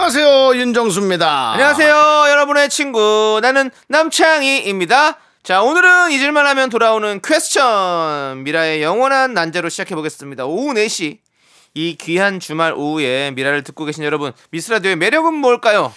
안녕하세요 0.00 0.56
윤정수입니다. 0.58 1.52
안녕하세요, 1.52 2.24
여러분의 2.30 2.70
친구. 2.70 3.38
나는 3.42 3.70
남창희입니다. 3.88 5.18
자, 5.42 5.62
오늘은 5.62 6.12
잊을만 6.12 6.46
하면 6.46 6.70
돌아오는 6.70 7.20
퀘스천. 7.22 8.42
미라의 8.44 8.82
영원한 8.82 9.34
난제로 9.34 9.68
시작해보겠습니다. 9.68 10.46
오후 10.46 10.72
4시. 10.72 11.18
이 11.74 11.98
귀한 12.00 12.40
주말 12.40 12.72
오후에 12.72 13.32
미라를 13.32 13.62
듣고 13.62 13.84
계신 13.84 14.02
여러분, 14.02 14.32
미스라디오의 14.50 14.96
매력은 14.96 15.34
뭘까요? 15.34 15.92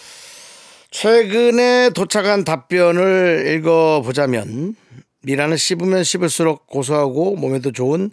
최근에 0.92 1.92
도착한 1.92 2.44
답변을 2.44 3.56
읽어보자면 3.56 4.76
미라는 5.22 5.56
씹으면 5.56 6.04
씹을수록 6.04 6.68
고소하고 6.68 7.38
몸에도 7.38 7.72
좋은 7.72 8.12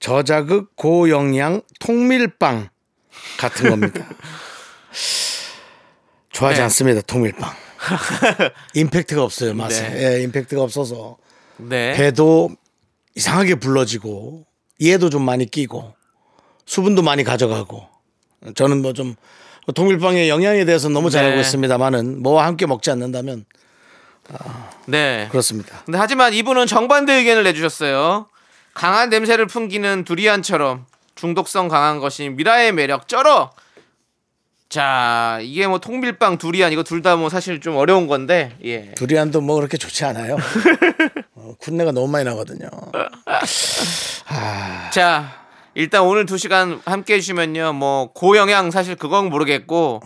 저자극 0.00 0.74
고영양 0.74 1.62
통밀빵 1.78 2.70
같은 3.38 3.70
겁니다. 3.70 4.04
좋아하지 6.38 6.58
네. 6.60 6.64
않습니다 6.64 7.00
통밀빵. 7.02 7.50
임팩트가 8.74 9.22
없어요 9.22 9.54
맛에. 9.54 9.88
네. 9.88 10.16
예, 10.18 10.22
임팩트가 10.22 10.62
없어서 10.62 11.16
네. 11.56 11.92
배도 11.94 12.50
이상하게 13.14 13.56
불러지고 13.56 14.46
이해도 14.78 15.10
좀 15.10 15.22
많이 15.22 15.46
끼고 15.50 15.94
수분도 16.66 17.02
많이 17.02 17.24
가져가고 17.24 17.86
저는 18.54 18.82
뭐 18.82 18.92
좀 18.92 19.14
통밀빵의 19.74 20.28
영양에 20.30 20.64
대해서 20.64 20.88
너무 20.88 21.10
잘 21.10 21.22
네. 21.24 21.28
알고 21.28 21.40
있습니다만은 21.42 22.22
뭐와 22.22 22.46
함께 22.46 22.64
먹지 22.66 22.90
않는다면 22.90 23.44
네. 24.86 25.28
그렇습니다. 25.30 25.82
근데 25.84 25.98
하지만 25.98 26.32
이분은 26.32 26.66
정반대 26.66 27.12
의견을 27.14 27.44
내주셨어요. 27.44 28.28
강한 28.74 29.10
냄새를 29.10 29.46
풍기는 29.46 30.04
두리안처럼 30.04 30.86
중독성 31.16 31.68
강한 31.68 31.98
것이 31.98 32.28
미라의 32.30 32.72
매력 32.72 33.08
쩔어. 33.08 33.50
자, 34.68 35.38
이게 35.40 35.66
뭐 35.66 35.78
통밀빵 35.78 36.36
두리안 36.36 36.72
이거 36.72 36.82
둘 36.82 37.00
다 37.02 37.16
뭐 37.16 37.30
사실 37.30 37.60
좀 37.60 37.76
어려운 37.76 38.06
건데, 38.06 38.52
예. 38.64 38.92
두리안도 38.96 39.40
뭐 39.40 39.56
그렇게 39.56 39.78
좋지 39.78 40.04
않아요. 40.04 40.36
어, 41.34 41.54
군내가 41.58 41.92
너무 41.92 42.06
많이 42.08 42.24
나거든요. 42.26 42.68
자, 44.92 45.32
일단 45.74 46.02
오늘 46.02 46.26
두 46.26 46.36
시간 46.36 46.80
함께 46.84 47.14
해주시면요, 47.14 47.72
뭐 47.72 48.12
고영양 48.12 48.70
사실 48.70 48.94
그건 48.94 49.30
모르겠고, 49.30 50.02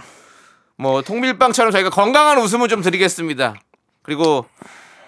뭐 0.77 1.03
통밀빵처럼 1.03 1.73
저희가 1.73 1.91
건강한 1.91 2.39
웃음을 2.39 2.69
좀 2.69 2.83
드리겠습니다. 2.83 3.57
그리고 4.03 4.47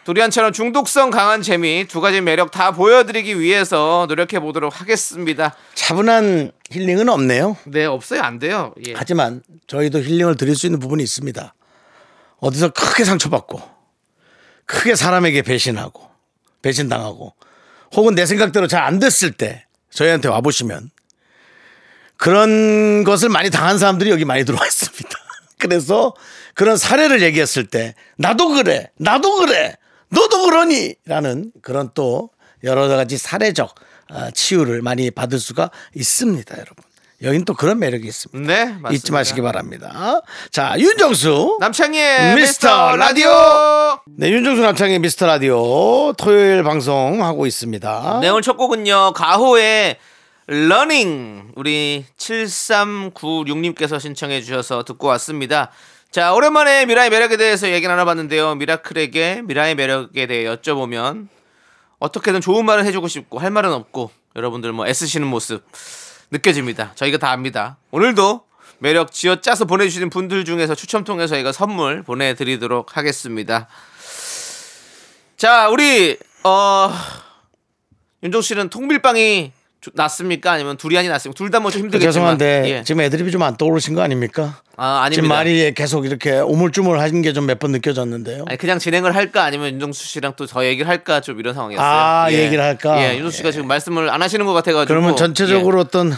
두리안처럼 0.04 0.52
중독성 0.52 1.10
강한 1.10 1.40
재미 1.40 1.86
두 1.88 2.00
가지 2.00 2.20
매력 2.20 2.50
다 2.50 2.72
보여드리기 2.72 3.40
위해서 3.40 4.04
노력해 4.08 4.38
보도록 4.38 4.80
하겠습니다. 4.80 5.54
차분한 5.74 6.52
힐링은 6.70 7.08
없네요. 7.08 7.56
네, 7.64 7.86
없어요, 7.86 8.20
안 8.20 8.38
돼요. 8.38 8.74
예. 8.86 8.92
하지만 8.94 9.42
저희도 9.66 10.00
힐링을 10.00 10.36
드릴 10.36 10.56
수 10.56 10.66
있는 10.66 10.78
부분이 10.78 11.02
있습니다. 11.02 11.54
어디서 12.38 12.70
크게 12.70 13.04
상처받고 13.04 13.62
크게 14.66 14.94
사람에게 14.94 15.40
배신하고 15.42 16.06
배신당하고 16.60 17.34
혹은 17.96 18.14
내 18.14 18.26
생각대로 18.26 18.66
잘 18.66 18.82
안 18.84 18.98
됐을 18.98 19.32
때 19.32 19.64
저희한테 19.90 20.28
와보시면 20.28 20.90
그런 22.18 23.04
것을 23.04 23.28
많이 23.30 23.50
당한 23.50 23.78
사람들이 23.78 24.10
여기 24.10 24.24
많이 24.26 24.44
들어와 24.44 24.66
있습니다. 24.66 25.08
그래서 25.58 26.14
그런 26.54 26.76
사례를 26.76 27.22
얘기했을 27.22 27.66
때 27.66 27.94
나도 28.18 28.48
그래 28.48 28.90
나도 28.98 29.36
그래 29.38 29.76
너도 30.14 30.44
그러니 30.44 30.94
라는 31.06 31.50
그런 31.62 31.90
또 31.94 32.30
여러 32.62 32.88
가지 32.88 33.18
사례적 33.18 33.74
아, 34.10 34.30
치유를 34.30 34.82
많이 34.82 35.10
받을 35.10 35.38
수가 35.38 35.70
있습니다 35.94 36.54
여러분 36.54 36.76
여긴 37.22 37.44
또 37.44 37.54
그런 37.54 37.78
매력이 37.78 38.06
있습니다 38.06 38.52
네, 38.54 38.64
맞습니다. 38.66 38.90
잊지 38.92 39.12
마시기 39.12 39.40
바랍니다 39.40 40.20
자 40.50 40.74
윤정수 40.78 41.56
남창희의 41.60 42.34
미스터 42.36 42.96
라디오. 42.96 43.30
네 44.18 44.30
윤정수 44.30 44.60
남창희의 44.62 44.98
미스터 44.98 45.26
라디오 45.26 46.12
토요일 46.14 46.62
방송 46.62 47.22
하고 47.24 47.46
있습니다 47.46 48.18
네, 48.20 48.28
오늘 48.28 48.42
첫 48.42 48.56
곡은요. 48.56 49.12
가호의 49.14 49.96
Running 50.46 51.52
우리 51.56 52.04
7396님께서 52.18 53.98
신청해 53.98 54.42
주셔서 54.42 54.82
듣고 54.82 55.06
왔습니다. 55.08 55.70
자, 56.14 56.32
오랜만에 56.32 56.86
미라의 56.86 57.10
매력에 57.10 57.36
대해서 57.36 57.68
얘기 57.70 57.88
나눠봤는데요. 57.88 58.54
미라클에게 58.54 59.42
미라의 59.46 59.74
매력에 59.74 60.28
대해 60.28 60.44
여쭤보면 60.44 61.26
어떻게든 61.98 62.40
좋은 62.40 62.64
말을 62.64 62.84
해주고 62.84 63.08
싶고 63.08 63.40
할 63.40 63.50
말은 63.50 63.72
없고 63.72 64.12
여러분들 64.36 64.72
뭐 64.72 64.86
애쓰시는 64.86 65.26
모습 65.26 65.64
느껴집니다. 66.30 66.92
저희가 66.94 67.18
다 67.18 67.32
압니다. 67.32 67.78
오늘도 67.90 68.44
매력 68.78 69.10
쥐어짜서 69.10 69.64
보내주시는 69.64 70.08
분들 70.08 70.44
중에서 70.44 70.76
추첨 70.76 71.02
통해서 71.02 71.34
저희가 71.34 71.50
선물 71.50 72.04
보내드리도록 72.04 72.96
하겠습니다. 72.96 73.66
자, 75.36 75.68
우리 75.68 76.16
어 76.44 76.92
윤종 78.22 78.40
씨는 78.40 78.70
통밀빵이 78.70 79.50
주- 79.50 79.63
낫습니까? 79.94 80.52
아니면 80.52 80.76
두리안이 80.76 81.08
낫습니까? 81.08 81.36
둘 81.36 81.50
다 81.50 81.58
뭐 81.60 81.70
좀 81.70 81.82
힘들겠지만 81.82 82.12
죄송한데 82.12 82.62
예. 82.70 82.82
지금 82.84 83.00
애드립이 83.02 83.30
좀 83.30 83.42
안 83.42 83.56
떠오르신 83.56 83.94
거 83.94 84.02
아닙니까? 84.02 84.60
아, 84.76 85.02
아닙니다. 85.02 85.14
지금 85.14 85.28
말이 85.28 85.72
계속 85.74 86.04
이렇게 86.06 86.38
오물쭈물 86.40 86.98
하신 86.98 87.22
게 87.22 87.32
좀 87.32 87.46
몇 87.46 87.58
번 87.58 87.72
느껴졌는데요. 87.72 88.44
아니 88.48 88.58
그냥 88.58 88.78
진행을 88.78 89.14
할까 89.14 89.44
아니면 89.44 89.72
윤정수 89.74 90.04
씨랑 90.06 90.34
또 90.36 90.46
저 90.46 90.64
얘기를 90.64 90.88
할까 90.88 91.20
좀 91.20 91.38
이런 91.40 91.54
상황이었어요. 91.54 91.86
아, 91.86 92.32
얘기를 92.32 92.62
할까? 92.62 93.00
예, 93.02 93.16
윤정수 93.16 93.36
씨가 93.38 93.50
지금 93.52 93.66
말씀을 93.68 94.08
안 94.10 94.22
하시는 94.22 94.44
것 94.46 94.52
같아가지고. 94.52 94.88
그러면 94.88 95.16
전체적으로 95.16 95.78
예. 95.78 95.80
어떤 95.82 96.12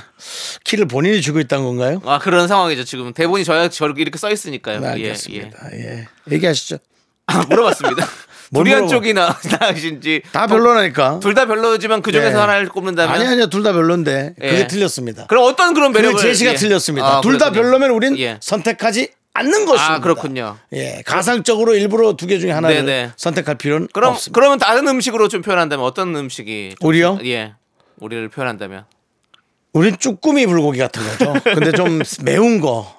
키를 0.65 0.87
본인이 0.87 1.21
주고 1.21 1.41
있다는 1.41 1.65
건가요? 1.65 2.01
아 2.07 2.19
그런 2.19 2.49
상황이죠 2.49 2.85
지금 2.85 3.13
대본이 3.13 3.45
저렇게 3.45 4.01
이렇게 4.03 4.19
써 4.19 4.31
있으니까요. 4.31 4.81
네, 4.81 4.87
예, 4.87 4.91
알겠습니다. 4.93 5.59
예. 5.73 6.09
얘기하시죠. 6.31 6.79
아, 7.27 7.45
물어봤습니다. 7.49 8.07
뭘 8.51 8.65
두리안? 8.65 8.89
쪽이 8.89 9.13
나 9.15 9.37
나으신지 9.61 10.23
다 10.33 10.47
별로라니까. 10.47 11.21
둘 11.21 11.35
다 11.35 11.47
별로지만 11.47 12.03
그 12.03 12.13
중에서 12.13 12.31
네. 12.31 12.37
하나를 12.37 12.69
꼽는다면 12.69 13.15
아니 13.15 13.27
아니요 13.27 13.49
둘 13.49 13.63
다 13.63 13.73
별론데 13.73 14.35
예. 14.43 14.49
그게 14.51 14.67
틀렸습니다. 14.67 15.27
그럼 15.27 15.45
어떤 15.45 15.75
그런 15.75 15.93
그 15.93 15.99
매력을 15.99 16.21
제시가 16.21 16.53
예. 16.53 16.55
틀렸습니다. 16.57 17.19
아, 17.19 17.21
둘 17.21 17.39
다. 17.39 17.51
별로면 17.51 17.91
우린 17.91 18.19
예. 18.19 18.39
선택하지 18.41 19.11
않는 19.35 19.67
것입니다. 19.67 19.95
아 19.95 20.01
그렇군요. 20.01 20.57
예, 20.73 21.03
가상적으로 21.05 21.75
일부러 21.75 22.15
두 22.17 22.27
개 22.27 22.39
중에 22.39 22.51
하나를 22.53 22.85
네네. 22.87 23.11
선택할 23.17 23.57
필요는 23.57 23.89
그럼 23.93 24.15
없습니다. 24.15 24.35
그러면 24.41 24.59
다른 24.59 24.89
음식으로 24.89 25.29
좀 25.29 25.43
표현한다면 25.43 25.85
어떤 25.85 26.15
음식이 26.17 26.77
좀- 26.81 26.89
우리요? 26.89 27.19
예. 27.25 27.53
우리를 27.99 28.29
표현한다면 28.31 28.85
우린 29.75 29.97
쭈꾸미 29.99 30.47
불고기 30.47 30.79
같은 30.79 31.03
거죠. 31.03 31.35
근데 31.45 31.73
좀 31.73 32.01
매운 32.25 32.61
거. 32.63 32.96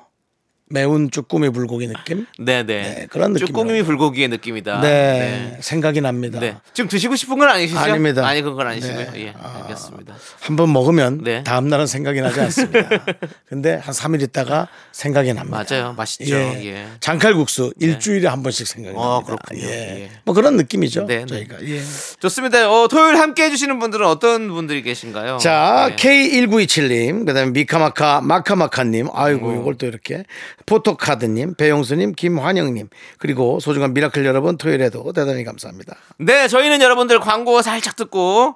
매운 0.69 1.09
쭈꾸미 1.09 1.49
불고기 1.49 1.87
느낌? 1.87 2.25
네네 2.39 2.63
네, 2.65 3.07
그런 3.09 3.31
느낌이라고. 3.33 3.57
쭈꾸미 3.57 3.83
불고기의 3.83 4.27
느낌이다. 4.27 4.81
네, 4.81 5.57
생각이 5.61 6.01
납니다. 6.01 6.39
네. 6.39 6.57
지금 6.73 6.89
드시고 6.89 7.15
싶은 7.15 7.37
건 7.37 7.49
아니시죠? 7.49 7.79
아닙니다. 7.79 8.27
아니 8.27 8.41
그건 8.41 8.67
아니시고요. 8.67 9.11
네. 9.11 9.27
예, 9.27 9.33
알겠습니다. 9.37 10.15
한번 10.41 10.73
먹으면 10.73 11.23
네. 11.23 11.43
다음 11.43 11.69
날은 11.69 11.87
생각이 11.87 12.19
나지 12.19 12.41
않습니다. 12.41 12.89
근데 13.47 13.75
한 13.75 13.93
3일 13.93 14.21
있다가 14.23 14.67
생각이 14.91 15.33
납니다. 15.33 15.63
맞아요, 15.69 15.93
맛있죠. 15.93 16.35
예. 16.35 16.65
예. 16.65 16.87
장칼국수 16.99 17.73
일주일에 17.79 18.27
한 18.27 18.43
번씩 18.43 18.67
생각이 18.67 18.95
어, 18.97 19.21
납니다. 19.25 19.25
그렇군요. 19.47 19.71
예. 19.71 20.01
예. 20.03 20.09
뭐 20.25 20.35
그런 20.35 20.57
느낌이죠. 20.57 21.05
네, 21.05 21.19
네. 21.19 21.25
저희가. 21.25 21.63
예. 21.63 21.81
좋습니다. 22.19 22.69
어, 22.69 22.87
토요일 22.89 23.15
함께 23.17 23.43
해주시는 23.45 23.79
분들은 23.79 24.05
어떤 24.05 24.49
분들이 24.49 24.81
계신가요? 24.81 25.37
자, 25.37 25.89
예. 25.91 25.95
K1927님, 25.95 27.25
그 27.25 27.33
다음에 27.33 27.51
미카마카, 27.51 28.21
마카마카님, 28.21 29.07
아이고, 29.13 29.49
음. 29.49 29.61
이걸 29.61 29.75
또 29.77 29.85
이렇게, 29.85 30.25
포토카드님, 30.65 31.55
배용수님, 31.55 32.13
김환영님, 32.13 32.89
그리고 33.17 33.59
소중한 33.59 33.93
미라클 33.93 34.25
여러분, 34.25 34.57
토요일에도 34.57 35.13
대단히 35.13 35.43
감사합니다. 35.43 35.95
네, 36.17 36.47
저희는 36.47 36.81
여러분들 36.81 37.19
광고 37.19 37.61
살짝 37.61 37.95
듣고 37.95 38.55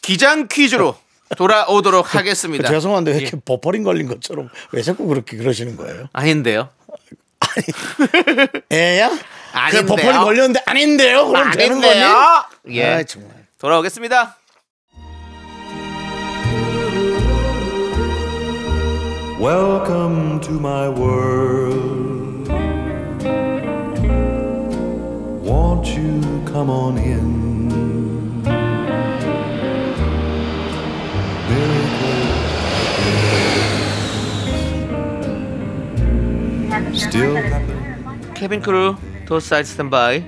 기장 0.00 0.48
퀴즈로 0.48 0.96
돌아오도록 1.36 2.14
하겠습니다. 2.14 2.68
그 2.68 2.74
죄송한데 2.74 3.10
왜 3.10 3.16
예. 3.16 3.20
이렇게 3.22 3.38
버퍼링 3.44 3.82
걸린 3.82 4.06
것처럼 4.06 4.48
왜 4.72 4.82
자꾸 4.82 5.06
그렇게 5.06 5.36
그러시는 5.36 5.76
거예요? 5.76 6.08
아닌데요. 6.12 6.68
애야? 8.72 9.08
그 9.10 9.18
아닌데요. 9.58 9.86
버퍼링 9.86 10.20
걸렸는데 10.22 10.60
아닌데요? 10.66 11.26
그럼 11.28 11.50
되는 11.52 11.80
거니? 11.80 12.02
아닌데요. 12.02 12.44
예. 12.70 12.84
아, 12.86 13.02
정말. 13.02 13.30
돌아오겠습니다. 13.58 14.36
Welcome 19.44 20.40
to 20.40 20.52
my 20.52 20.88
world. 20.88 22.48
Won't 25.44 25.86
you 25.86 26.16
come 26.46 26.70
on 26.70 26.96
in? 26.96 27.20
Still. 36.96 37.36
Cabin 38.32 38.62
crew, 38.62 38.96
tow 39.26 39.40
side 39.40 39.66
standby. 39.66 40.24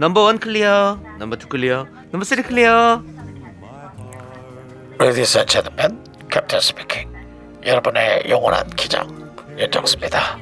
Number 0.00 0.20
one 0.20 0.40
clear. 0.40 0.98
Number 1.20 1.36
two 1.36 1.46
clear. 1.46 1.86
Number 2.10 2.24
three 2.24 2.42
clear. 2.42 3.00
Ready, 4.98 5.24
search 5.26 5.54
at 5.54 5.62
the 5.62 5.70
pen. 5.70 5.96
Captain 6.28 6.60
speaking. 6.60 7.11
여러분의 7.64 8.24
영원한 8.28 8.68
기장 8.70 9.08
윤정수입니다. 9.56 10.38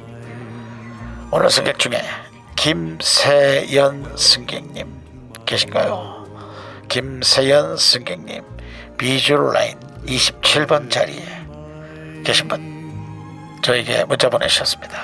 오늘 1.31 1.49
승객 1.49 1.77
중에 1.79 2.01
김세연 2.55 4.15
승객님 4.17 4.87
계신가요? 5.45 6.25
김세연 6.89 7.77
승객님 7.77 8.43
비주얼 8.97 9.53
라인 9.53 9.79
27번 10.05 10.89
자리에 10.89 11.23
계신 12.23 12.47
분 12.47 13.59
저에게 13.63 14.03
문자 14.05 14.29
보내주셨습니다. 14.29 14.99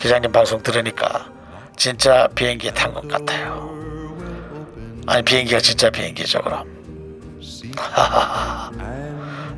기장님 0.00 0.32
방송 0.32 0.62
들으니까 0.62 1.30
진짜 1.76 2.26
비행기 2.34 2.72
탄 2.72 2.92
것 2.94 3.06
같아요. 3.08 3.76
아니 5.06 5.22
비행기가 5.22 5.60
진짜 5.60 5.90
비행기죠 5.90 6.40
그럼. 6.42 6.64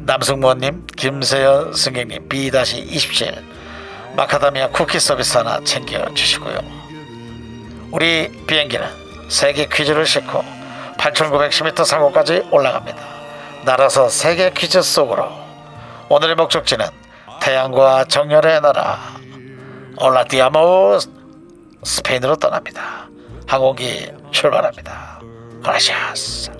남승모님, 0.08 0.86
김세연 0.96 1.74
승객님 1.74 2.30
B-27 2.30 3.44
마카다미아 4.16 4.70
쿠키 4.70 4.98
서비스 4.98 5.36
하나 5.36 5.60
챙겨주시고요. 5.62 6.60
우리 7.92 8.30
비행기는 8.46 8.86
세계 9.28 9.66
퀴즈를 9.66 10.06
싣고 10.06 10.42
8,910m 10.96 11.84
상공까지 11.84 12.48
올라갑니다. 12.50 12.98
날아서 13.66 14.08
세계 14.08 14.50
퀴즈 14.50 14.80
속으로 14.80 15.28
오늘의 16.08 16.36
목적지는 16.36 16.86
태양과 17.42 18.06
정열의 18.06 18.62
나라 18.62 18.98
올라디아모 20.00 21.00
스페인으로 21.84 22.36
떠납니다. 22.36 23.10
항공기 23.46 24.10
출발합니다. 24.30 25.20
그라시아스. 25.62 26.57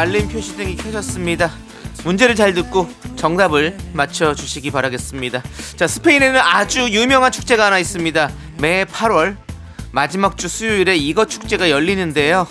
알림 0.00 0.28
표시등이 0.28 0.76
켜졌습니다. 0.76 1.52
문제를 2.04 2.34
잘 2.34 2.54
듣고 2.54 2.88
정답을 3.16 3.76
맞춰 3.92 4.34
주시기 4.34 4.70
바라겠습니다. 4.70 5.42
자, 5.76 5.86
스페인에는 5.86 6.40
아주 6.40 6.88
유명한 6.88 7.30
축제가 7.30 7.66
하나 7.66 7.78
있습니다. 7.78 8.30
매 8.56 8.86
8월 8.86 9.36
마지막 9.92 10.38
주 10.38 10.48
수요일에 10.48 10.96
이것 10.96 11.28
축제가 11.28 11.68
열리는데요. 11.68 12.46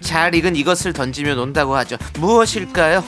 잘 0.00 0.34
익은 0.34 0.56
이것을 0.56 0.94
던지면 0.94 1.38
온다고 1.38 1.76
하죠. 1.76 1.98
무엇일까요? 2.18 3.04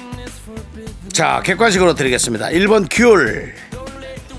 자, 1.10 1.40
객관식으로 1.42 1.94
드리겠습니다. 1.94 2.48
1번 2.48 2.88
귤, 2.90 3.54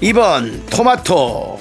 2번 0.03 0.69
토마토. 0.69 1.59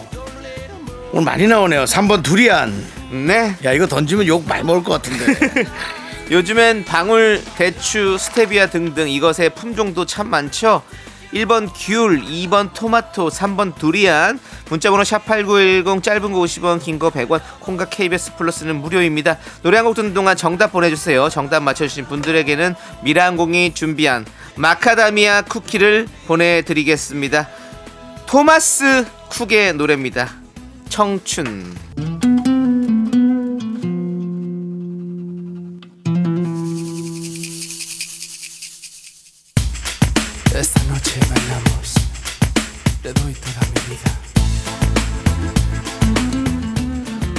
오늘 1.12 1.24
많이 1.24 1.46
나오네요. 1.46 1.84
3번 1.84 2.22
두리안. 2.22 2.70
네. 3.10 3.56
야, 3.64 3.72
이거 3.72 3.86
던지면 3.86 4.26
욕 4.26 4.46
많이 4.46 4.62
먹을 4.62 4.84
것 4.84 5.00
같은데. 5.00 5.64
요즘엔 6.30 6.84
방울, 6.84 7.42
대추, 7.56 8.18
스테비아 8.18 8.66
등등 8.66 9.08
이것의 9.08 9.50
품종도 9.54 10.04
참 10.04 10.28
많죠. 10.28 10.82
1번 11.32 11.70
귤, 11.74 12.22
2번 12.22 12.72
토마토, 12.74 13.28
3번 13.28 13.74
두리안. 13.76 14.38
문자번호 14.70 15.02
샵8910 15.04 16.02
짧은 16.02 16.32
거 16.32 16.38
50원, 16.40 16.82
긴 16.82 16.98
거 16.98 17.10
100원. 17.10 17.40
콩과 17.60 17.86
KBS 17.88 18.36
플러스는 18.36 18.76
무료입니다. 18.76 19.38
노래 19.62 19.76
한 19.78 19.86
곡 19.86 19.94
듣는 19.94 20.14
동안 20.14 20.36
정답 20.36 20.72
보내주세요. 20.72 21.28
정답 21.30 21.62
맞춰주신 21.62 22.06
분들에게는 22.06 22.74
미라항공이 23.02 23.74
준비한 23.74 24.26
마카다미아 24.56 25.42
쿠키를 25.42 26.08
보내드리겠습니다. 26.26 27.48
토마스 28.26 29.06
쿡의 29.30 29.74
노래입니다. 29.74 30.30
청춘. 30.88 31.74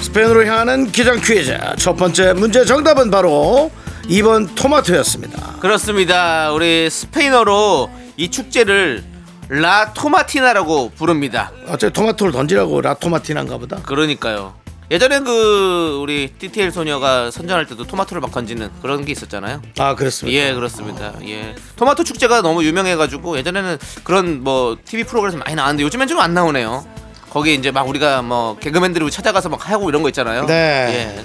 스페인으로 0.09 0.43
향하는 0.45 0.91
기장 0.91 1.19
퀴즈. 1.21 1.55
첫 1.77 1.95
번째 1.95 2.33
문제 2.33 2.65
정답은 2.65 3.11
바로 3.11 3.71
2번 4.05 4.49
토마토였습니다. 4.55 5.57
그렇습니다. 5.59 6.51
우리 6.51 6.89
스페인어로 6.89 7.91
이 8.17 8.31
축제를 8.31 9.03
라 9.49 9.93
토마티나라고 9.93 10.91
부릅니다. 10.95 11.51
어차피 11.67 11.93
토마토를 11.93 12.33
던지라고 12.33 12.81
라토마티난가 12.81 13.59
보다. 13.59 13.77
그러니까요. 13.83 14.55
예전에 14.89 15.19
그 15.19 15.99
우리 16.01 16.33
TTL 16.39 16.71
소녀가 16.71 17.29
선전할 17.29 17.67
때도 17.67 17.85
토마토를 17.85 18.19
막 18.21 18.31
던지는 18.31 18.71
그런 18.81 19.05
게 19.05 19.11
있었잖아요. 19.11 19.61
아, 19.77 19.93
그렇습니다. 19.93 20.35
예, 20.39 20.53
그렇습니다. 20.55 21.13
예. 21.27 21.53
토마토 21.75 22.03
축제가 22.03 22.41
너무 22.41 22.63
유명해가지고 22.63 23.37
예전에는 23.37 23.77
그런 24.03 24.43
뭐 24.43 24.75
TV 24.83 25.03
프로그램에서 25.03 25.37
많이 25.37 25.53
나왔는데 25.55 25.83
요즘엔 25.83 26.07
좀 26.07 26.19
안 26.19 26.33
나오네요. 26.33 26.83
거기 27.29 27.53
이제 27.53 27.71
막 27.71 27.87
우리가 27.87 28.21
뭐 28.21 28.57
개그맨들이 28.57 29.09
찾아가서 29.11 29.49
막 29.49 29.69
하고 29.69 29.89
이런 29.89 30.01
거 30.01 30.09
있잖아요. 30.09 30.45
네. 30.45 31.23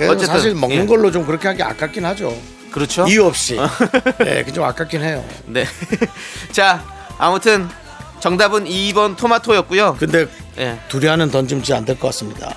예. 0.00 0.06
어쨌든, 0.06 0.26
사실 0.26 0.54
먹는 0.54 0.82
예. 0.82 0.86
걸로 0.86 1.10
좀 1.10 1.26
그렇게 1.26 1.48
하기 1.48 1.62
아깝긴 1.62 2.04
하죠. 2.06 2.36
그렇죠. 2.70 3.06
이유 3.06 3.26
없이. 3.26 3.58
예, 4.24 4.42
그좀 4.44 4.64
아깝긴 4.64 5.02
해요. 5.02 5.24
네. 5.46 5.66
자, 6.52 6.82
아무튼 7.18 7.68
정답은 8.20 8.64
2번 8.64 9.16
토마토였고요. 9.16 9.96
근데 9.98 10.26
예. 10.58 10.78
두리안은 10.88 11.30
던지면 11.30 11.64
안될것 11.70 12.00
같습니다. 12.00 12.54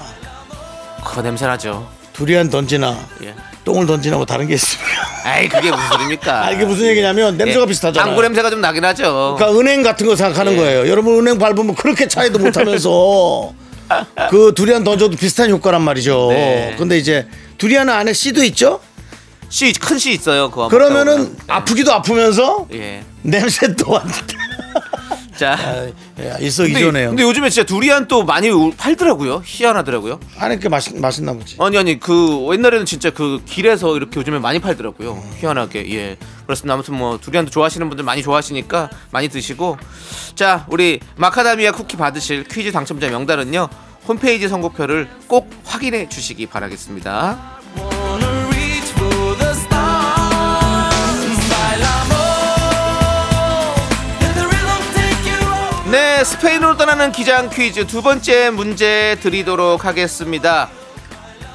그 1.04 1.20
냄새 1.22 1.46
나죠. 1.46 1.90
두리안 2.14 2.50
던지나 2.50 2.98
예. 3.24 3.36
똥을 3.66 3.86
던지나 3.88 4.16
뭐 4.18 4.26
다른 4.26 4.48
게 4.48 4.54
있습니까? 4.54 4.88
아이 5.26 5.50
그게 5.50 5.70
무슨 5.72 5.88
소리입니까? 5.90 6.32
아, 6.46 6.52
이게 6.52 6.64
무슨 6.66 6.86
얘기냐면 6.86 7.36
냄새가 7.36 7.64
예. 7.64 7.66
비슷하잖아요. 7.66 8.06
방구 8.06 8.22
냄새가 8.22 8.50
좀 8.52 8.62
나긴 8.62 8.86
하죠. 8.86 9.36
그러니까 9.38 9.60
은행 9.60 9.82
같은 9.84 10.06
거 10.06 10.16
생각하는 10.16 10.54
예. 10.54 10.58
거예요. 10.58 10.88
여러분 10.88 11.20
은행 11.20 11.38
밟으면 11.40 11.76
그렇게 11.76 12.08
차이도 12.08 12.40
못 12.40 12.56
하면서 12.56 13.54
그 14.30 14.54
두리안 14.56 14.84
던져도 14.84 15.18
비슷한 15.18 15.50
효과란 15.50 15.82
말이죠. 15.82 16.28
네. 16.30 16.76
근데 16.78 16.98
이제 16.98 17.28
두리안은 17.58 17.92
안에 17.94 18.14
씨도 18.14 18.44
있죠. 18.46 18.80
씨 19.50 19.72
큰 19.74 19.98
씨 20.00 20.12
있어요. 20.14 20.50
그거 20.50 20.68
그러면은 20.70 21.18
보면. 21.18 21.38
아프기도 21.48 21.92
아프면서 21.94 22.68
예. 22.74 23.04
냄새 23.22 23.76
또한 23.76 24.04
자. 25.38 25.58
예, 25.88 25.94
근데, 26.16 26.38
일석이조네요. 26.46 27.10
근데 27.10 27.24
요즘에 27.24 27.50
진짜 27.50 27.66
두리안 27.66 28.08
또 28.08 28.24
많이 28.24 28.50
우- 28.50 28.72
팔더라고요. 28.76 29.42
희한하더라고요. 29.46 30.20
안에 30.38 30.58
그 30.60 30.68
맛있 30.68 30.96
맛있나 30.96 31.34
보지. 31.34 31.58
아니 31.60 31.78
아니 31.78 32.00
그 32.00 32.48
옛날에는 32.54 32.86
진짜 32.86 33.10
그 33.10 33.42
길에서 33.46 33.96
이렇게 33.98 34.20
요즘에 34.20 34.40
많이 34.40 34.60
팔더라고요. 34.60 35.22
희한하게 35.40 35.92
예. 35.94 36.18
그렇습니다. 36.46 36.74
아무튼 36.76 36.96
뭐 36.96 37.18
두리안도 37.20 37.52
좋아하시는 37.52 37.88
분들 37.90 38.06
많이 38.06 38.22
좋아하시니까 38.24 38.90
많이 39.12 39.28
드시고 39.30 39.78
자 40.36 40.66
우리 40.70 41.00
마카다미아 41.18 41.72
쿠키 41.74 41.98
받으실 41.98 42.44
퀴즈 42.44 42.72
당첨자 42.72 43.10
명단은요 43.10 43.68
홈페이지 44.08 44.48
선곡표를 44.48 45.10
꼭 45.28 45.50
확인해 45.66 46.08
주시기 46.08 46.46
바라겠습니다. 46.46 47.56
네, 55.96 56.26
스페인으로 56.26 56.76
떠나는 56.76 57.14
기장 57.14 57.50
퀴즈 57.50 57.88
두 57.88 58.02
번째 58.02 58.50
문제 58.50 59.18
드리도록 59.22 59.86
하겠습니다. 59.86 60.70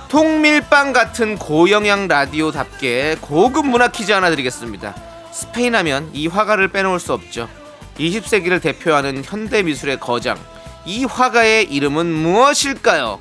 통밀빵 0.09 0.95
같은 0.95 1.37
고영양 1.37 2.09
라디오답게 2.09 3.19
고급 3.21 3.67
문화 3.67 3.89
퀴즈 3.89 4.13
하나 4.13 4.31
드리겠습니다. 4.31 4.95
스페인 5.31 5.75
하면 5.75 6.09
이 6.15 6.27
화가를 6.27 6.69
빼놓을 6.69 7.01
수 7.01 7.13
없죠. 7.13 7.51
20세기를 7.99 8.63
대표하는 8.63 9.23
현대 9.23 9.63
미술의 9.63 10.01
거장. 10.01 10.39
이 10.87 11.05
화가의 11.05 11.65
이름은 11.65 12.07
무엇일까요? 12.11 13.21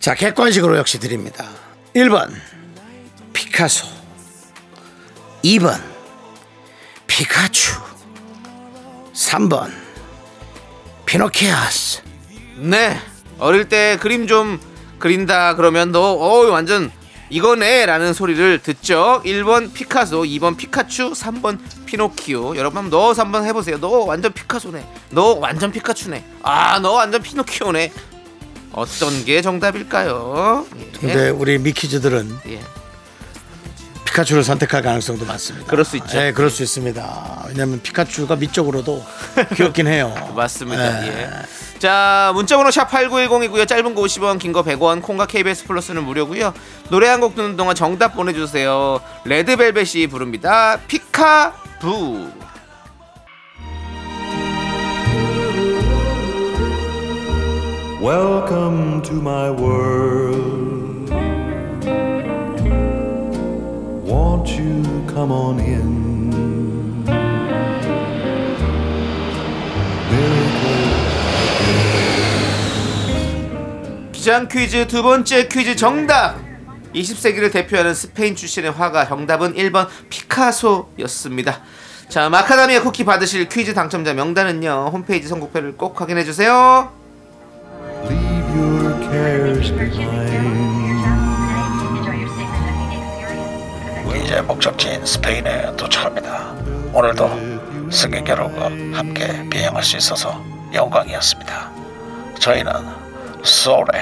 자, 0.00 0.14
객관식으로 0.14 0.76
역시 0.76 1.00
드립니다. 1.00 1.46
1번 1.96 2.30
피카소 3.32 3.86
2번 5.42 5.80
피카츄 7.06 7.80
3번 9.14 9.89
피노키아스 11.10 12.02
네. 12.58 12.96
어릴 13.40 13.68
때 13.68 13.98
그림 14.00 14.28
좀 14.28 14.60
그린다 15.00 15.56
그러면 15.56 15.90
너 15.90 16.12
어, 16.12 16.48
완전 16.50 16.92
이거네 17.30 17.84
라는 17.86 18.12
소리를 18.12 18.60
듣죠. 18.62 19.20
1번 19.24 19.72
피카소, 19.72 20.22
2번 20.22 20.56
피카츄, 20.56 21.10
3번 21.10 21.58
피노키오. 21.86 22.54
여러분 22.56 22.78
한번 22.78 22.90
넣어서 22.90 23.22
한번 23.22 23.44
해보세요. 23.44 23.78
너 23.80 23.88
완전 24.04 24.32
피카소네. 24.32 24.86
너 25.10 25.34
완전 25.34 25.72
피카츄네. 25.72 26.24
아, 26.44 26.78
너 26.78 26.92
완전 26.92 27.22
피노키오네. 27.22 27.92
어떤 28.72 29.24
게 29.24 29.42
정답일까요? 29.42 30.64
예. 30.76 30.98
근데 31.00 31.28
우리 31.30 31.58
미키즈들은 31.58 32.38
예. 32.50 32.60
피카츄를 34.10 34.42
선택할 34.42 34.82
가능성도 34.82 35.24
많습니다. 35.24 35.66
그럴 35.70 35.84
수 35.84 35.96
있죠. 35.98 36.18
네, 36.18 36.32
그럴 36.32 36.50
수 36.50 36.62
있습니다. 36.64 37.44
왜냐하면 37.48 37.80
피카츄가 37.80 38.36
미적으로도 38.36 39.04
귀엽긴 39.54 39.86
해요. 39.86 40.12
맞습니다. 40.34 41.00
네. 41.00 41.06
예. 41.08 41.78
자, 41.78 42.32
문자번호 42.34 42.70
샵 42.72 42.90
8910이고요. 42.90 43.66
짧은 43.68 43.94
거 43.94 44.02
50원, 44.02 44.38
긴 44.38 44.52
거 44.52 44.62
100원, 44.64 45.00
콩과 45.00 45.26
KBS 45.26 45.64
플러스는 45.66 46.02
무료고요. 46.04 46.52
노래 46.90 47.08
한 47.08 47.20
곡 47.20 47.36
듣는 47.36 47.56
동안 47.56 47.74
정답 47.74 48.14
보내주세요. 48.16 49.00
레드벨벳이 49.24 50.06
부릅니다. 50.08 50.78
피카부. 50.88 52.30
Welcome 58.00 59.02
to 59.02 59.20
my 59.20 59.50
world. 59.50 60.49
Won't 64.20 64.50
you 64.50 64.82
come 65.08 65.32
on 65.32 65.58
in? 65.60 67.04
기장 74.12 74.46
퀴즈 74.46 74.86
두 74.88 75.02
번째 75.02 75.48
퀴즈 75.48 75.74
정답. 75.74 76.36
20세기를 76.94 77.50
대표하는 77.50 77.94
스페인 77.94 78.36
출신의 78.36 78.72
화가 78.72 79.06
정답은 79.08 79.54
1번 79.54 79.88
피카소였습니다. 80.10 81.60
자, 82.10 82.28
마카다미아 82.28 82.82
쿠키 82.82 83.06
받으실 83.06 83.48
퀴즈 83.48 83.72
당첨자 83.72 84.12
명단은요. 84.12 84.90
홈페이지 84.92 85.28
선곡표를 85.28 85.78
꼭 85.78 85.98
확인해 85.98 86.24
주세요. 86.24 86.92
leave 88.04 88.60
your 88.60 89.00
cares 89.00 89.72
behind. 89.72 90.79
이제 94.30 94.40
목적지인 94.42 95.04
스페인에 95.04 95.74
도착합니다. 95.74 96.54
오늘도 96.92 97.90
승객 97.90 98.28
여러분과 98.28 98.66
함께 98.96 99.48
비행할 99.50 99.82
수 99.82 99.96
있어서 99.96 100.40
영광이었습니다. 100.72 101.68
저희는 102.38 102.72
쏠의 103.42 104.00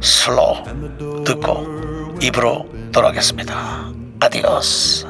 Slow 0.00 0.64
듣고 1.24 1.64
2부로 2.20 2.68
돌아가겠습니다. 2.90 3.92
adiós. 4.18 5.06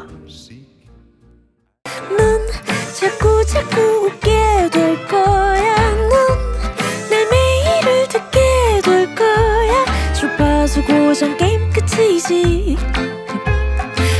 넌 2.10 2.46
자꾸 3.00 3.46
자꾸 3.46 3.80
웃게 4.04 4.68
될 4.70 5.08
거야. 5.08 5.94
넌 5.94 6.68
내 6.68 7.24
매일을 7.30 8.08
듣게 8.08 8.80
될 8.84 9.14
거야. 9.14 10.12
주파수 10.12 10.84
고정 10.84 11.38
게임 11.38 11.72
끝이지. 11.72 12.76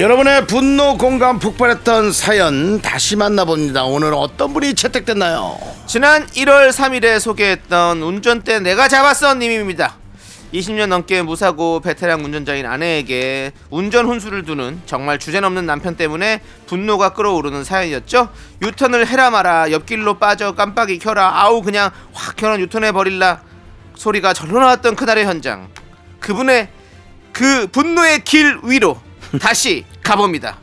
여러분의 0.00 0.46
분노 0.46 0.96
공감 0.96 1.38
폭발했던 1.38 2.12
사연 2.12 2.80
다시 2.80 3.16
만나봅니다. 3.16 3.84
오늘 3.84 4.14
어떤 4.14 4.54
분이 4.54 4.72
채택됐나요? 4.72 5.58
지난 5.84 6.24
1월 6.28 6.72
3일에 6.72 7.20
소개했던 7.20 8.00
운전대 8.00 8.60
내가 8.60 8.88
잡았어 8.88 9.34
님입니다. 9.34 9.96
20년 10.54 10.86
넘게 10.86 11.20
무사고 11.20 11.80
베테랑 11.80 12.24
운전자인 12.24 12.64
아내에게 12.64 13.52
운전 13.68 14.06
훈수를 14.06 14.46
두는 14.46 14.80
정말 14.86 15.18
주제넘는 15.18 15.66
남편 15.66 15.96
때문에 15.96 16.40
분노가 16.66 17.10
끓어오르는 17.10 17.62
사연이었죠. 17.62 18.30
유턴을 18.62 19.06
해라 19.06 19.28
마라 19.28 19.70
옆길로 19.70 20.18
빠져 20.18 20.52
깜빡이 20.52 20.98
켜라 20.98 21.42
아우 21.42 21.60
그냥 21.60 21.90
확 22.14 22.36
켜놓은 22.36 22.60
유턴해 22.60 22.92
버릴라 22.92 23.42
소리가 23.96 24.32
절로 24.32 24.60
나왔던 24.60 24.96
그날의 24.96 25.26
현장 25.26 25.68
그분의 26.20 26.68
그 27.34 27.66
분노의 27.66 28.24
길 28.24 28.60
위로 28.62 28.98
다시 29.38 29.84
가봅니다. 30.02 30.58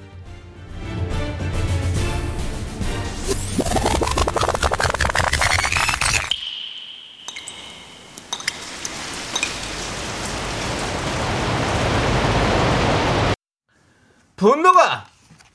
분노가 14.35 15.05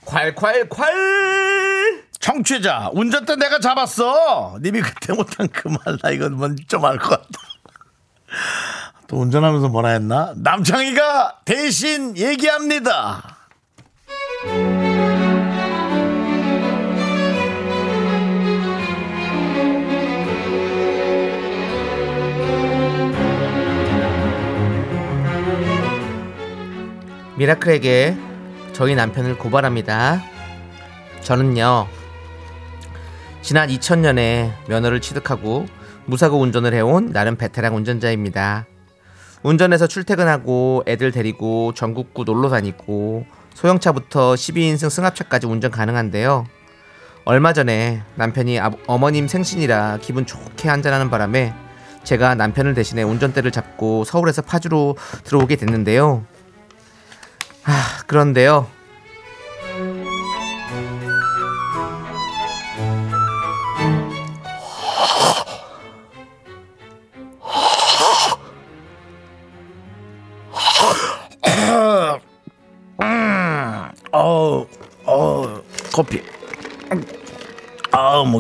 콸콸콸 0.05 2.03
청취자 2.19 2.91
운전대 2.93 3.37
내가 3.37 3.59
잡았어. 3.61 4.59
님이 4.63 4.81
그때 4.81 5.13
못한 5.13 5.49
그 5.49 5.69
말 5.69 5.79
나 6.03 6.11
이건 6.11 6.35
뭔지 6.37 6.65
좀알 6.67 6.99
것 6.99 7.11
같다. 7.11 7.29
또 9.07 9.19
운전하면서 9.21 9.69
뭐라 9.69 9.91
했나? 9.91 10.33
남창희가 10.37 11.41
대신 11.45 12.17
얘기합니다. 12.17 13.37
미라클에게 27.37 28.17
저희 28.73 28.97
남편을 28.97 29.39
고발합니다. 29.39 30.21
저는요, 31.21 31.87
지난 33.43 33.69
2000년에 33.69 34.51
면허를 34.69 35.01
취득하고 35.01 35.67
무사고 36.07 36.41
운전을 36.41 36.75
해온 36.75 37.13
나름 37.13 37.37
베테랑 37.37 37.77
운전자입니다. 37.77 38.67
운전해서 39.45 39.87
출퇴근하고 39.87 40.83
애들 40.87 41.13
데리고 41.13 41.73
전국구 41.75 42.25
놀러 42.25 42.49
다니고 42.49 43.25
소형차부터 43.55 44.35
12인승 44.35 44.91
승합차까지 44.91 45.47
운전 45.47 45.71
가능한데요. 45.71 46.47
얼마 47.25 47.53
전에 47.53 48.03
남편이 48.17 48.59
아- 48.61 48.71
어머님 48.87 49.29
생신이라 49.29 49.99
기분 50.03 50.27
좋게 50.27 50.69
한잔하는 50.69 51.09
바람에 51.11 51.55
제가 52.03 52.35
남편을 52.35 52.75
대신해 52.75 53.03
운전대를 53.05 53.53
잡고 53.53 54.05
서울에서 54.05 54.43
파주로 54.43 54.97
들어오게 55.25 55.57
됐는데요. 55.57 56.25
아, 57.65 57.99
그런데요. 58.09 58.67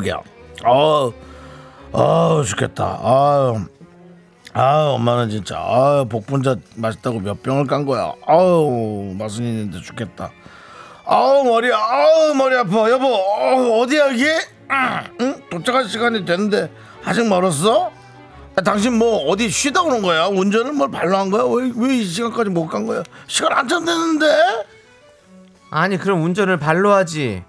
목이야. 0.02 0.20
어우, 0.64 1.12
어우, 1.92 2.44
죽겠다. 2.44 2.98
아우, 3.02 3.60
아우, 4.52 4.94
엄마는 4.94 5.30
진짜, 5.30 5.58
아우, 5.58 6.06
복분자 6.06 6.56
맛있다고 6.76 7.20
몇 7.20 7.42
병을 7.42 7.66
깐 7.66 7.86
거야. 7.86 8.12
아우, 8.26 9.14
맛은 9.18 9.44
있는데 9.44 9.80
죽겠다. 9.80 10.30
아우, 11.04 11.44
머리, 11.44 11.72
아우, 11.72 12.34
머리 12.34 12.56
아파. 12.56 12.90
여보, 12.90 13.06
어우, 13.06 13.82
어디야, 13.82 14.08
이게? 14.08 14.26
응? 15.20 15.42
도착할 15.50 15.88
시간이 15.88 16.24
됐는데, 16.24 16.70
아직 17.04 17.26
멀었어? 17.28 17.90
아, 18.54 18.60
당신 18.60 18.98
뭐 18.98 19.28
어디 19.28 19.48
쉬다 19.48 19.82
오는 19.82 20.02
거야? 20.02 20.26
운전을 20.26 20.72
뭘 20.74 20.90
발로 20.90 21.16
한 21.16 21.30
거야? 21.30 21.42
왜 21.44 21.72
왜 21.74 21.94
이 21.94 22.04
시간까지 22.04 22.50
못 22.50 22.66
간 22.68 22.86
거야? 22.86 23.02
시간 23.26 23.52
한참 23.56 23.84
됐는데. 23.84 24.26
아니 25.70 25.96
그럼 25.96 26.22
운전을 26.22 26.58
발로 26.58 26.92
하지 26.92 27.42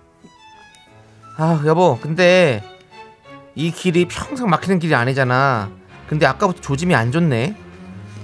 아 1.37 1.61
여보 1.65 1.97
근데 1.99 2.63
이 3.55 3.71
길이 3.71 4.05
평생 4.07 4.47
막히는 4.49 4.79
길이 4.79 4.93
아니잖아 4.95 5.69
근데 6.07 6.25
아까부터 6.25 6.61
조짐이 6.61 6.93
안 6.95 7.11
좋네 7.11 7.55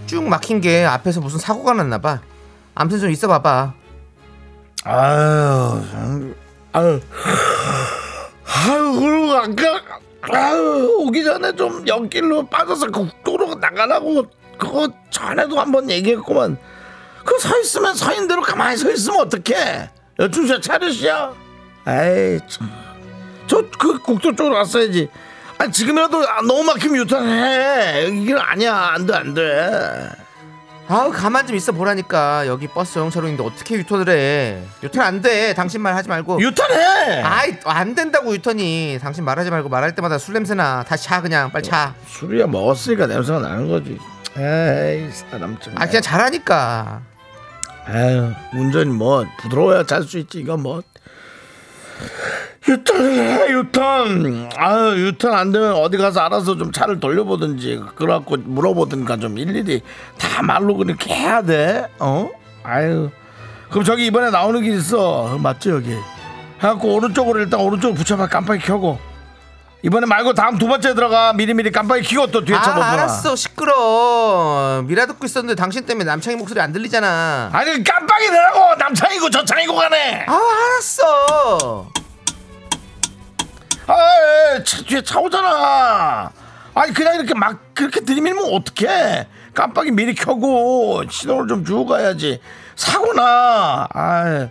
쭉 0.06 0.24
막힌 0.28 0.62
게 0.62 0.86
앞에서 0.86 1.22
무슨 1.22 1.40
사고가 1.40 1.74
났나 1.74 2.00
봐 2.00 2.22
아무튼 2.76 3.00
좀 3.00 3.10
있어 3.12 3.28
봐봐 3.28 3.74
아유, 4.86 5.82
참, 5.92 6.36
아유, 6.72 7.02
아유, 8.46 8.94
그리고 9.00 9.34
아까 9.34 9.82
아유 10.32 10.96
오기 11.00 11.24
전에 11.26 11.54
좀 11.56 11.86
옆길로 11.86 12.48
빠져서 12.48 12.86
그 12.88 12.92
국도로 12.92 13.56
나가라고 13.56 14.26
그거 14.58 14.88
전에도 15.10 15.60
한번 15.60 15.90
얘기했구만. 15.90 16.58
그 17.26 17.38
서 17.40 17.60
있으면 17.60 17.94
서인 17.94 18.28
대로 18.30 18.42
가만히 18.42 18.78
서 18.78 18.90
있으면 18.90 19.20
어떡해? 19.22 19.90
여충씨야 20.20 20.62
차렷이야. 20.62 21.34
에이 21.88 22.40
참. 22.48 22.70
저 23.50 23.70
그 23.78 24.00
국도 24.00 24.36
쪽으로 24.36 24.56
갔어야지. 24.56 25.10
아 25.58 25.68
지금이라도 25.70 26.18
아, 26.30 26.42
너무 26.48 26.64
막히면 26.64 26.98
유턴해. 27.02 28.06
여기 28.06 28.26
길 28.26 28.38
아니야. 28.40 28.74
안 28.94 29.06
돼, 29.06 29.14
안 29.14 29.34
돼. 29.34 30.10
아우 30.92 31.12
가만 31.12 31.46
좀 31.46 31.56
있어 31.56 31.72
보라니까 31.72 32.48
여기 32.48 32.68
버스 32.68 32.96
정차로인데 32.96 33.44
어떻게 33.44 33.76
유턴을 33.76 34.10
해 34.10 34.64
유턴 34.82 35.04
안돼 35.04 35.54
당신 35.54 35.82
말 35.82 35.94
하지 35.96 36.10
말고 36.10 36.42
유턴해. 36.42 37.22
아이 37.22 37.56
안 37.66 37.94
된다고 37.94 38.34
유턴이 38.34 38.98
당신 39.00 39.24
말하지 39.24 39.52
말고 39.52 39.70
말할 39.70 39.94
때마다 39.94 40.18
술 40.18 40.34
냄새나 40.34 40.84
다시 40.88 41.04
차 41.06 41.22
그냥 41.22 41.52
빨리 41.52 41.64
차 41.64 41.94
술이야 42.08 42.48
먹었으니까 42.48 43.06
냄새가 43.06 43.40
나는 43.40 43.68
거지. 43.70 44.00
에이 44.36 45.10
사람 45.12 45.60
좀. 45.60 45.76
아 45.78 45.86
그냥 45.86 46.02
잘하니까 46.02 47.02
아유 47.86 48.32
운전이 48.56 48.90
뭐 48.92 49.26
부드러워야 49.42 49.84
잘 49.86 50.02
수 50.04 50.18
있지 50.18 50.40
이건 50.40 50.64
뭐. 50.64 50.82
유턴 52.68 53.02
해 53.12 53.50
유턴. 53.52 54.50
아유 54.56 55.08
유턴 55.08 55.34
안 55.34 55.52
되면 55.52 55.74
어디 55.74 55.98
가서 55.98 56.22
알아서 56.22 56.58
좀 56.58 56.72
차를 56.72 57.00
돌려보든지 57.00 57.82
그래갖고 57.96 58.38
물어보든가 58.38 59.18
좀 59.18 59.38
일일이 59.38 59.82
다 60.18 60.42
말로 60.44 60.76
그렇게 60.76 61.14
해야 61.14 61.42
돼. 61.42 61.88
어? 62.00 62.30
아유. 62.64 63.10
그럼 63.70 63.84
저기 63.84 64.06
이번에 64.08 64.30
나오는 64.30 64.62
길 64.62 64.74
있어. 64.76 65.38
맞지 65.42 65.70
여기. 65.70 65.96
해갖고 66.62 66.96
오른쪽으로 66.96 67.40
일단 67.40 67.60
오른쪽으로 67.62 67.96
붙여봐 67.96 68.28
깜빡이 68.28 68.64
켜고. 68.66 69.00
이번에 69.82 70.06
말고 70.06 70.34
다음 70.34 70.58
두 70.58 70.68
번째 70.68 70.94
들어가 70.94 71.32
미리미리 71.34 71.72
깜빡이 71.72 72.04
켜고 72.04 72.28
또 72.28 72.44
뒤에 72.44 72.56
차 72.58 72.72
아. 72.72 72.92
알았어 72.92 73.36
시끄러 73.36 74.84
미라 74.86 75.06
듣고 75.06 75.26
있었는데 75.26 75.56
당신 75.56 75.86
때문에 75.86 76.04
남창희 76.06 76.36
목소리 76.36 76.60
안 76.60 76.74
들리잖아 76.74 77.50
아니 77.54 77.82
깜빡이 77.84 78.30
내라고 78.30 78.76
남창이고 78.76 79.30
저창이고 79.30 79.76
가네. 79.76 80.26
아 80.28 80.34
알았어 80.34 81.90
아, 83.88 83.96
예, 84.56 84.64
차 84.64 84.84
뒤에 84.84 85.02
차 85.02 85.20
오잖아. 85.20 86.32
아니 86.76 86.94
그냥 86.94 87.16
이렇게 87.16 87.34
막 87.34 87.58
그렇게 87.74 88.02
들이밀면 88.02 88.54
어떡해? 88.54 89.28
깜빡이 89.56 89.90
미리 89.90 90.14
켜고 90.14 91.02
신호를 91.10 91.48
좀 91.48 91.66
주고 91.66 91.88
가야지. 91.88 92.40
사고나. 92.76 93.88
아, 93.92 94.48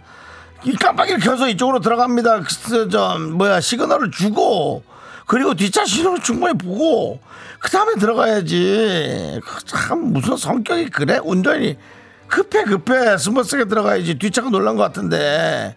이 0.65 0.75
깜빡이를 0.75 1.21
켜서 1.21 1.49
이쪽으로 1.49 1.79
들어갑니다. 1.79 2.41
그, 2.41 2.89
저 2.91 3.17
뭐야 3.17 3.61
시그널을 3.61 4.11
주고 4.11 4.83
그리고 5.29 5.55
뒷차 5.55 5.85
신호를 5.85 6.21
충분히 6.23 6.57
보고 6.57 7.21
그 7.61 7.71
다음에 7.71 7.93
들어가야지. 8.01 9.41
그참 9.45 10.13
무슨 10.13 10.37
성격이 10.39 10.89
그래? 10.91 11.21
운전이 11.23 11.77
급해 12.29 12.65
급해 12.65 13.17
smooth하게 13.19 13.69
들어가야지. 13.69 14.19
뒷차가 14.19 14.49
놀란 14.49 14.75
것 14.77 14.83
같은데 14.85 15.77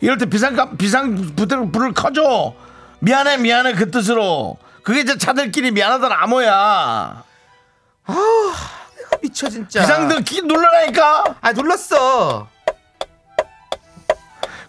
이럴 0.00 0.18
때 0.18 0.26
비상 0.26 0.54
깜- 0.54 0.76
비상 0.76 1.34
불을 1.34 1.72
불을 1.72 1.92
꺼줘. 1.94 2.54
미안해 3.00 3.38
미안해 3.38 3.74
그 3.74 3.90
뜻으로. 3.90 4.56
그게 4.84 5.00
이제 5.00 5.18
차들끼리 5.18 5.72
미안하다는 5.72 6.16
암호야. 6.16 7.24
미쳐 9.20 9.48
진짜 9.48 9.80
비상등 9.80 10.22
키 10.24 10.42
눌러라니까. 10.42 11.24
아 11.40 11.52
눌렀어 11.52 12.46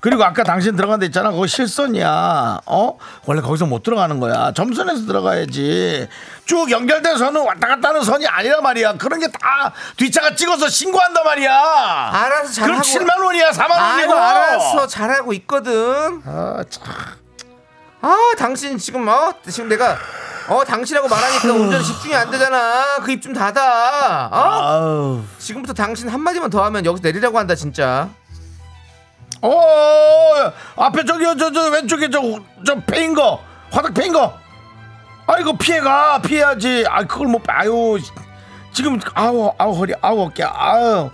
그리고 0.04 0.26
아까 0.26 0.44
당신 0.44 0.76
들어간 0.76 1.00
데 1.00 1.06
있잖아. 1.06 1.32
그거 1.32 1.48
실선이야. 1.48 2.60
어? 2.66 2.98
원래 3.26 3.40
거기서 3.42 3.66
못 3.68 3.84
들어가는 3.84 4.20
거야. 4.20 4.52
점선에서 4.52 5.06
들어가야지. 5.06 6.10
쭉 6.46 6.70
연결된 6.70 7.18
선은 7.18 7.40
왔다 7.46 7.68
갔다 7.70 7.88
하는 7.88 8.04
선이 8.04 8.28
아니란 8.28 8.62
말이야. 8.64 8.98
그런 8.98 9.22
게 9.22 9.28
다 9.28 9.72
뒷차가 9.96 10.36
찍어서 10.36 10.68
신고한단 10.68 11.24
말이야. 11.24 11.54
알아서 12.14 12.64
그럼 12.66 12.82
잘하고 12.82 13.06
7만 13.06 13.26
원이야, 13.26 13.52
4만 13.52 13.72
아이고 13.72 14.12
원이고. 14.12 14.14
알았어 14.14 14.88
잘하고 14.88 15.32
있거든 15.34 16.22
아, 16.26 16.62
참. 16.70 16.84
아 18.02 18.18
당신 18.38 18.78
지금 18.78 19.08
어 19.08 19.34
지금 19.50 19.70
내가 19.70 19.98
어 20.50 20.66
당신하고 20.66 21.08
말하니까 21.08 21.48
운전 21.54 21.82
집중이 21.82 22.14
안 22.14 22.30
되잖아 22.30 22.98
그 23.02 23.12
입 23.14 23.22
좀 23.22 23.32
닫아 23.34 24.28
어 24.30 24.38
아우. 24.38 25.22
지금부터 25.40 25.72
당신 25.72 26.10
한 26.10 26.20
마디만 26.20 26.50
더 26.50 26.62
하면 26.66 26.86
여기서 26.86 27.02
내리라고 27.02 27.40
한다 27.40 27.56
진짜 27.56 28.10
어, 29.46 30.54
앞에 30.78 31.04
저기 31.06 31.26
저, 31.38 31.52
저 31.52 31.70
왼쪽에 31.70 32.10
저, 32.10 32.22
저 32.66 32.76
패인 32.88 33.14
거, 33.14 33.44
화덕 33.72 33.94
패인 33.94 34.14
거. 34.14 34.38
아이고 35.28 35.58
피해가 35.58 36.22
피해야지. 36.22 36.86
아 36.90 37.04
그걸 37.04 37.28
못 37.28 37.44
봐. 37.44 37.54
아유 37.60 37.98
지금 38.74 39.00
아우 39.14 39.54
아우 39.58 39.74
허리 39.74 39.94
아우 40.02 40.22
어깨 40.26 40.44
아유 40.44 41.10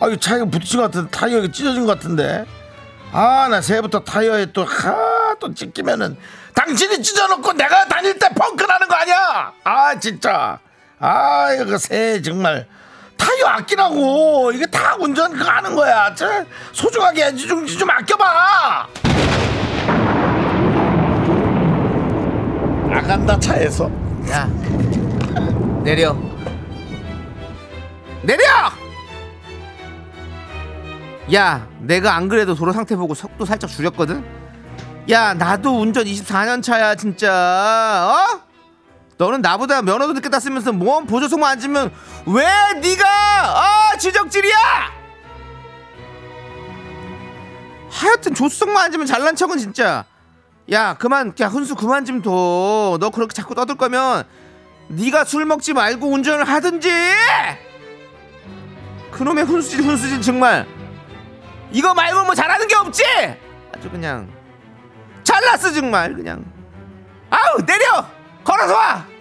아유 0.00 0.16
차이가 0.18 0.44
부딪힌 0.46 0.80
것 0.80 0.84
같은데 0.90 1.10
타이어가 1.10 1.48
찢어진 1.52 1.86
것 1.86 1.94
같은데. 1.98 2.44
아 3.12 3.46
나 3.50 3.60
새해부터 3.60 4.00
타이어에 4.00 4.46
또 4.52 4.64
하또 4.64 5.52
찢기면은 5.54 6.16
당신이 6.54 7.02
찢어놓고 7.02 7.52
내가 7.52 7.86
다닐 7.86 8.18
때 8.18 8.28
펑크 8.30 8.64
나는 8.64 8.88
거 8.88 8.94
아니야? 8.94 9.52
아 9.64 9.98
진짜. 9.98 10.58
아 10.98 11.52
이거 11.52 11.76
새해 11.78 12.20
정말. 12.22 12.66
타이어 13.22 13.46
아끼라고. 13.46 14.50
이게 14.52 14.66
다 14.66 14.96
운전 14.98 15.32
그거 15.32 15.48
하는 15.48 15.76
거야. 15.76 16.12
저 16.14 16.26
소중하게 16.72 17.34
좀, 17.36 17.64
좀 17.66 17.88
아껴봐. 17.88 18.88
나간다 22.90 23.38
차에서. 23.38 23.88
야 24.30 24.48
내려. 25.84 26.16
내려! 28.22 28.42
야 31.34 31.66
내가 31.80 32.14
안 32.14 32.28
그래도 32.28 32.54
도로 32.54 32.72
상태 32.72 32.94
보고 32.94 33.14
속도 33.14 33.44
살짝 33.44 33.68
줄였거든? 33.68 34.24
야 35.10 35.34
나도 35.34 35.80
운전 35.80 36.04
24년 36.04 36.62
차야 36.62 36.94
진짜. 36.94 38.26
어? 38.38 38.51
너는 39.22 39.40
나보다 39.40 39.82
면허도 39.82 40.14
늦게 40.14 40.28
땄으면서 40.28 40.72
뭔 40.72 41.06
보조석만 41.06 41.52
앉으면 41.52 41.92
왜 42.26 42.44
네가 42.80 43.04
어 43.94 43.96
지적질이야 43.96 44.56
하여튼 47.88 48.34
조수석만 48.34 48.86
앉으면 48.86 49.06
잘난 49.06 49.36
척은 49.36 49.58
진짜 49.58 50.04
야 50.72 50.94
그만 50.94 51.34
야 51.40 51.46
훈수 51.46 51.76
그만 51.76 52.04
좀 52.04 52.20
둬. 52.20 52.98
너 52.98 53.10
그렇게 53.10 53.32
자꾸 53.32 53.54
떠들 53.54 53.76
거면 53.76 54.24
네가 54.88 55.24
술 55.24 55.44
먹지 55.44 55.72
말고 55.72 56.08
운전을 56.08 56.48
하든지. 56.48 56.90
그놈의 59.12 59.44
훈수질 59.44 59.82
훈수질 59.82 60.20
정말. 60.20 60.66
이거 61.70 61.94
말고 61.94 62.24
뭐 62.24 62.34
잘하는 62.34 62.66
게 62.66 62.74
없지? 62.74 63.04
아주 63.76 63.88
그냥 63.88 64.28
잘났어 65.22 65.70
정말 65.72 66.12
그냥. 66.14 66.44
아우 67.30 67.64
내려 67.64 68.04
걸어서 68.42 68.74
와. 68.74 69.11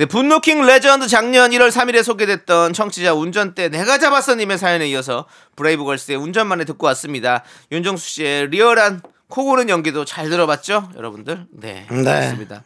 네, 0.00 0.06
분노킹 0.06 0.64
레전드 0.64 1.08
작년 1.08 1.50
1월 1.50 1.70
3일에 1.70 2.02
소개됐던 2.02 2.72
청취자 2.72 3.12
운전대 3.12 3.68
내가 3.68 3.98
잡았어님의 3.98 4.56
사연에 4.56 4.88
이어서 4.88 5.26
브레이브걸스의 5.56 6.16
운전만해 6.16 6.64
듣고 6.64 6.86
왔습니다. 6.86 7.44
윤정수 7.70 8.08
씨의 8.08 8.48
리얼한 8.48 9.02
코고는 9.28 9.68
연기도 9.68 10.06
잘 10.06 10.30
들어봤죠, 10.30 10.92
여러분들? 10.96 11.48
네, 11.50 11.86
네. 11.90 12.02
그렇습니다. 12.02 12.64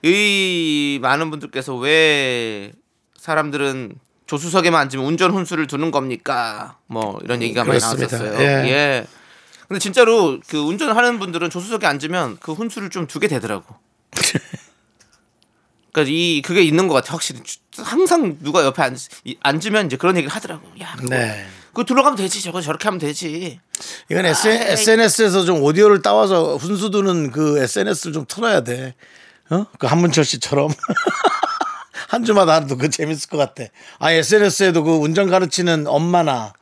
이 0.00 0.98
많은 1.02 1.28
분들께서 1.28 1.76
왜 1.76 2.72
사람들은 3.18 3.92
조수석에만 4.24 4.80
앉으면 4.80 5.04
운전 5.04 5.32
훈수를 5.32 5.66
두는 5.66 5.90
겁니까? 5.90 6.78
뭐 6.86 7.20
이런 7.22 7.42
얘기가 7.42 7.64
많이 7.64 7.80
그렇습니다. 7.80 8.16
나왔었어요. 8.16 8.40
예. 8.40 8.70
예. 8.70 9.06
근데 9.68 9.78
진짜로 9.78 10.40
그 10.48 10.56
운전하는 10.56 11.18
분들은 11.18 11.50
조수석에 11.50 11.86
앉으면 11.86 12.38
그 12.40 12.54
훈수를 12.54 12.88
좀 12.88 13.06
두게 13.06 13.28
되더라고. 13.28 13.74
그러니까 15.92 16.10
이 16.14 16.42
그게 16.42 16.62
있는 16.62 16.88
것 16.88 16.94
같아 16.94 17.12
확실히 17.12 17.40
항상 17.78 18.38
누가 18.40 18.64
옆에 18.64 18.82
앉, 18.82 18.96
이- 19.24 19.36
앉으면 19.42 19.86
이제 19.86 19.96
그런 19.96 20.16
얘기를 20.16 20.34
하더라고. 20.34 20.66
야, 20.80 20.94
그거, 20.96 21.08
네 21.14 21.46
그거 21.68 21.84
들어가면 21.84 22.16
되지. 22.16 22.42
저거 22.42 22.60
저렇게 22.60 22.84
하면 22.84 22.98
되지. 22.98 23.60
이건 24.10 24.26
SNS에서 24.26 25.44
좀 25.44 25.62
오디오를 25.62 26.02
따와서 26.02 26.56
훈수 26.56 26.90
두는 26.90 27.30
그 27.30 27.58
SNS를 27.62 28.12
좀 28.12 28.24
틀어야 28.28 28.62
돼 28.62 28.94
어? 29.50 29.66
그 29.78 29.86
한문철 29.86 30.24
씨처럼 30.24 30.70
한 32.08 32.24
주마다 32.24 32.54
하도 32.54 32.76
그 32.76 32.90
재밌을 32.90 33.28
것 33.28 33.36
같아. 33.36 33.64
아 33.98 34.12
SNS에도 34.12 34.84
그 34.84 34.92
운전 34.96 35.28
가르치는 35.28 35.86
엄마나 35.86 36.52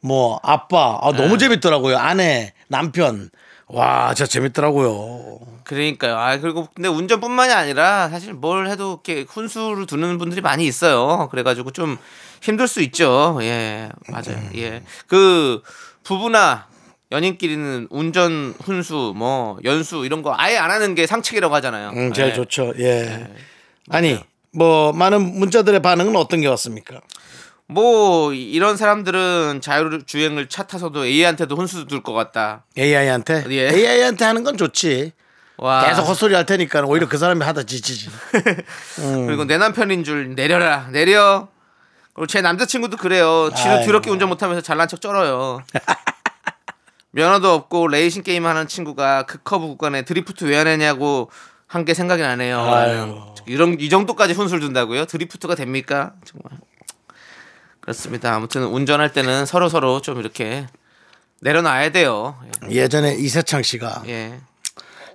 뭐 0.00 0.40
아빠 0.42 0.98
아, 1.00 1.12
네. 1.12 1.18
너무 1.18 1.38
재밌더라고요. 1.38 1.96
아내, 1.98 2.52
남편. 2.68 3.30
와, 3.72 4.12
진짜 4.14 4.28
재밌더라고요. 4.28 5.40
그러니까요. 5.64 6.16
아 6.16 6.36
그리고 6.38 6.68
근데 6.74 6.88
운전뿐만이 6.88 7.52
아니라 7.52 8.08
사실 8.08 8.34
뭘 8.34 8.68
해도 8.68 9.00
이렇게 9.04 9.24
훈수를 9.28 9.86
두는 9.86 10.18
분들이 10.18 10.40
많이 10.40 10.66
있어요. 10.66 11.28
그래가지고 11.30 11.70
좀 11.70 11.98
힘들 12.42 12.68
수 12.68 12.82
있죠. 12.82 13.38
예, 13.40 13.88
맞아요. 14.08 14.36
음. 14.36 14.50
예, 14.56 14.82
그 15.06 15.62
부부나 16.04 16.66
연인끼리는 17.12 17.88
운전 17.90 18.54
훈수, 18.60 19.14
뭐 19.16 19.58
연수 19.64 20.04
이런 20.04 20.22
거 20.22 20.34
아예 20.36 20.56
안 20.56 20.70
하는 20.70 20.94
게 20.94 21.06
상책이라고 21.06 21.54
하잖아요. 21.56 21.90
음, 21.90 22.12
제일 22.12 22.30
예. 22.30 22.34
좋죠. 22.34 22.72
예. 22.78 23.28
아니, 23.90 24.18
뭐 24.52 24.92
많은 24.92 25.38
문자들의 25.38 25.80
반응은 25.80 26.16
어떤 26.16 26.40
게 26.40 26.48
왔습니까? 26.48 27.00
뭐 27.72 28.32
이런 28.32 28.76
사람들은 28.76 29.60
자율 29.62 30.02
주행을 30.04 30.48
차 30.48 30.64
타서도 30.64 31.06
AI한테도 31.06 31.56
훈수 31.56 31.86
둘 31.86 32.02
것 32.02 32.12
같다. 32.12 32.64
AI한테? 32.78 33.44
예. 33.50 33.68
AI한테 33.70 34.24
하는 34.24 34.44
건 34.44 34.56
좋지. 34.56 35.12
와. 35.58 35.86
계속 35.86 36.02
헛소리 36.02 36.34
할 36.34 36.44
테니까 36.46 36.82
오히려 36.82 37.08
그 37.08 37.18
사람이 37.18 37.44
하다 37.44 37.62
지치지. 37.64 38.10
그리고 39.26 39.44
내 39.44 39.58
남편인 39.58 40.04
줄 40.04 40.34
내려라 40.34 40.88
내려. 40.90 41.48
그리고 42.14 42.26
제 42.26 42.40
남자친구도 42.40 42.96
그래요. 42.96 43.50
지도. 43.56 43.84
더럽게 43.86 44.10
운전 44.10 44.28
못하면서 44.28 44.60
잘난 44.60 44.88
척 44.88 45.00
쩔어요. 45.00 45.62
면허도 47.12 47.52
없고 47.52 47.88
레이싱 47.88 48.22
게임 48.22 48.46
하는 48.46 48.66
친구가 48.66 49.24
그 49.24 49.38
커브 49.42 49.66
구간에 49.68 50.02
드리프트 50.02 50.44
왜안 50.44 50.66
했냐고 50.66 51.30
한 51.66 51.84
게 51.86 51.94
생각이 51.94 52.20
나네요. 52.22 52.60
아유. 52.60 53.16
이런 53.46 53.78
이 53.80 53.88
정도까지 53.88 54.34
훈수를 54.34 54.60
둔다고요? 54.60 55.06
드리프트가 55.06 55.54
됩니까? 55.54 56.12
정말 56.24 56.58
그렇습니다. 57.82 58.34
아무튼 58.34 58.64
운전할 58.64 59.12
때는 59.12 59.44
서로 59.44 59.68
서로 59.68 60.00
좀 60.00 60.20
이렇게 60.20 60.66
내려놔야 61.40 61.90
돼요. 61.90 62.38
예전에 62.70 63.16
이세창 63.16 63.62
씨가 63.64 64.04
예, 64.06 64.38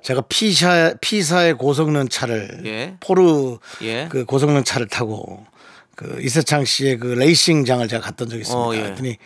제가 0.04 0.22
P사 0.28 0.94
P사의 1.00 1.54
고성능 1.54 2.10
차를 2.10 2.62
예. 2.66 2.98
포르 3.00 3.58
예. 3.82 4.08
그 4.10 4.26
고성능 4.26 4.66
차를 4.66 4.88
타고 4.88 5.46
그 5.96 6.20
이세창 6.22 6.66
씨의 6.66 7.00
그 7.00 7.08
레이싱장을 7.08 7.88
제가 7.88 8.04
갔던 8.04 8.30
적이 8.30 8.42
있습니다. 8.42 8.62
어, 8.62 8.76
예. 8.76 8.82
그랬더니 8.82 9.18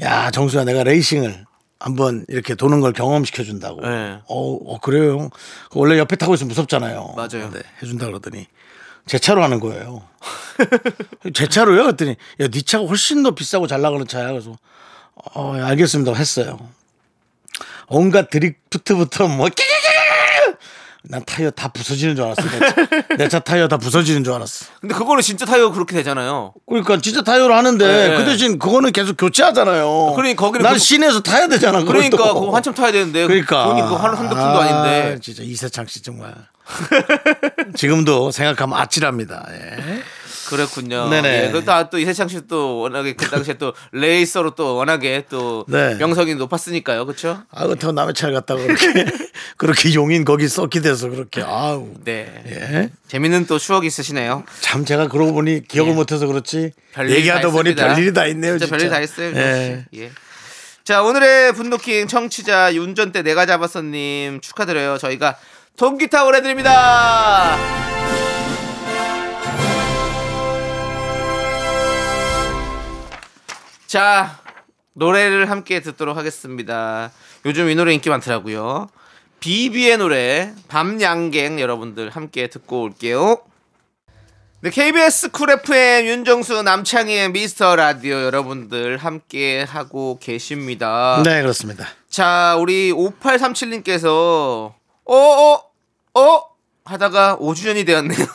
야 0.00 0.30
정수야 0.30 0.64
내가 0.64 0.84
레이싱을 0.84 1.44
한번 1.80 2.24
이렇게 2.28 2.54
도는 2.54 2.80
걸 2.80 2.92
경험시켜 2.92 3.42
준다고. 3.42 3.80
예. 3.84 4.20
어, 4.26 4.54
어, 4.54 4.78
그래요. 4.78 5.28
그 5.70 5.80
원래 5.80 5.98
옆에 5.98 6.14
타고 6.14 6.34
있으면 6.34 6.48
무섭잖아요. 6.48 7.14
맞아요. 7.16 7.50
네, 7.50 7.60
해준다 7.82 8.06
그러더니 8.06 8.46
제 9.06 9.18
차로 9.18 9.42
하는 9.42 9.60
거예요. 9.60 10.02
제 11.34 11.46
차로요? 11.46 11.84
그랬더니 11.84 12.16
야, 12.40 12.48
네 12.48 12.60
차가 12.62 12.86
훨씬 12.86 13.22
더 13.22 13.32
비싸고 13.32 13.66
잘 13.66 13.80
나가는 13.80 14.06
차야. 14.06 14.28
그래서 14.28 14.56
어, 15.34 15.54
예, 15.56 15.60
알겠습니다. 15.62 16.14
했어요. 16.14 16.58
온갖 17.88 18.30
드리프트부터 18.30 19.28
뭐 19.28 19.48
끼끼끼! 19.48 19.73
난 21.06 21.22
타이어 21.26 21.50
다 21.50 21.68
부서지는 21.68 22.16
줄 22.16 22.24
알았어. 22.24 22.42
내 23.18 23.28
차 23.28 23.38
타이어 23.38 23.68
다 23.68 23.76
부서지는 23.76 24.24
줄 24.24 24.32
알았어. 24.32 24.66
근데 24.80 24.94
그거는 24.94 25.22
진짜 25.22 25.44
타이어 25.44 25.70
그렇게 25.70 25.94
되잖아요. 25.96 26.54
그러니까 26.66 26.98
진짜 27.00 27.20
타이어로 27.22 27.54
하는데 27.54 27.86
네. 28.08 28.16
그 28.16 28.24
대신 28.24 28.58
그거는 28.58 28.90
계속 28.92 29.16
교체하잖아요. 29.18 30.14
그러니까 30.16 30.40
거기는 30.46 30.62
난 30.62 30.72
그- 30.72 30.78
시내에서 30.78 31.20
타야 31.20 31.46
되잖아. 31.48 31.84
그러니까 31.84 32.16
또. 32.16 32.40
그거 32.40 32.56
한참 32.56 32.72
타야 32.74 32.90
되는데 32.90 33.26
그러니까 33.26 33.64
돈이 33.64 33.82
그거 33.82 33.96
한 33.96 34.14
한두 34.14 34.34
푼도 34.34 34.40
아, 34.42 34.62
아닌데 34.62 35.18
진짜 35.20 35.42
이세창 35.42 35.86
씨 35.86 36.00
정말 36.02 36.34
지금도 37.76 38.30
생각하면 38.30 38.78
아찔합니다. 38.78 39.46
예. 39.50 40.02
그렇군요. 40.48 41.08
네네. 41.08 41.46
예, 41.46 41.50
그또 41.50 41.90
또 41.90 41.98
이세창 41.98 42.28
씨도 42.28 42.80
워낙에 42.80 43.14
그 43.14 43.28
당시에 43.28 43.54
또 43.54 43.72
레이서로 43.92 44.54
또 44.54 44.76
워낙에 44.76 45.24
또 45.28 45.64
네. 45.68 45.94
명성이 45.96 46.34
높았으니까요, 46.34 47.06
그렇죠? 47.06 47.42
아, 47.50 47.66
그렇다고 47.66 47.92
남의 47.92 48.14
차를 48.14 48.34
갖다가 48.34 48.62
그렇게 48.62 49.04
그렇게 49.56 49.94
용인 49.94 50.24
거기 50.24 50.48
썩게 50.48 50.80
돼서 50.80 51.08
그렇게 51.08 51.42
아우. 51.42 51.92
네. 52.04 52.42
예. 52.46 52.90
재밌는 53.08 53.46
또 53.46 53.58
추억 53.58 53.84
이 53.84 53.86
있으시네요. 53.86 54.44
참 54.60 54.84
제가 54.84 55.08
그러고 55.08 55.32
보니 55.32 55.66
기억을 55.68 55.94
못해서 55.94 56.26
그렇지 56.26 56.72
얘기하다 56.98 57.40
다 57.42 57.50
보니 57.50 57.70
있습니다. 57.70 57.94
별일이 57.94 58.12
다 58.12 58.26
있네요. 58.26 58.58
진짜 58.58 58.66
진짜, 58.66 58.76
별일 58.76 58.90
다 58.90 59.00
있어요. 59.00 59.32
예. 59.36 59.84
씨. 59.92 60.00
예. 60.00 60.10
자 60.84 61.02
오늘의 61.02 61.54
분노킹 61.54 62.08
청취자 62.08 62.70
운전대 62.70 63.22
내가 63.22 63.46
잡았어님 63.46 64.40
축하드려요. 64.40 64.98
저희가 64.98 65.36
통기타 65.76 66.24
보내드립니다. 66.24 67.56
자 73.94 74.40
노래를 74.94 75.50
함께 75.50 75.78
듣도록 75.78 76.16
하겠습니다. 76.16 77.12
요즘 77.46 77.70
이 77.70 77.76
노래 77.76 77.94
인기 77.94 78.10
많더라고요. 78.10 78.88
비비의 79.38 79.98
노래 79.98 80.52
밤양갱 80.66 81.60
여러분들 81.60 82.10
함께 82.10 82.48
듣고 82.48 82.82
올게요. 82.82 83.38
네, 84.62 84.70
KBS 84.70 85.30
Cool 85.30 85.50
FM 85.50 86.06
윤정수 86.06 86.62
남창희의 86.62 87.30
미스터 87.30 87.76
라디오 87.76 88.20
여러분들 88.20 88.96
함께 88.96 89.62
하고 89.62 90.18
계십니다. 90.20 91.22
네, 91.24 91.40
그렇습니다. 91.42 91.86
자, 92.08 92.56
우리 92.58 92.90
5837님께서 92.90 94.72
어어 95.04 95.62
어 96.14 96.42
하다가 96.84 97.38
5주년이 97.40 97.86
되었네요. 97.86 98.26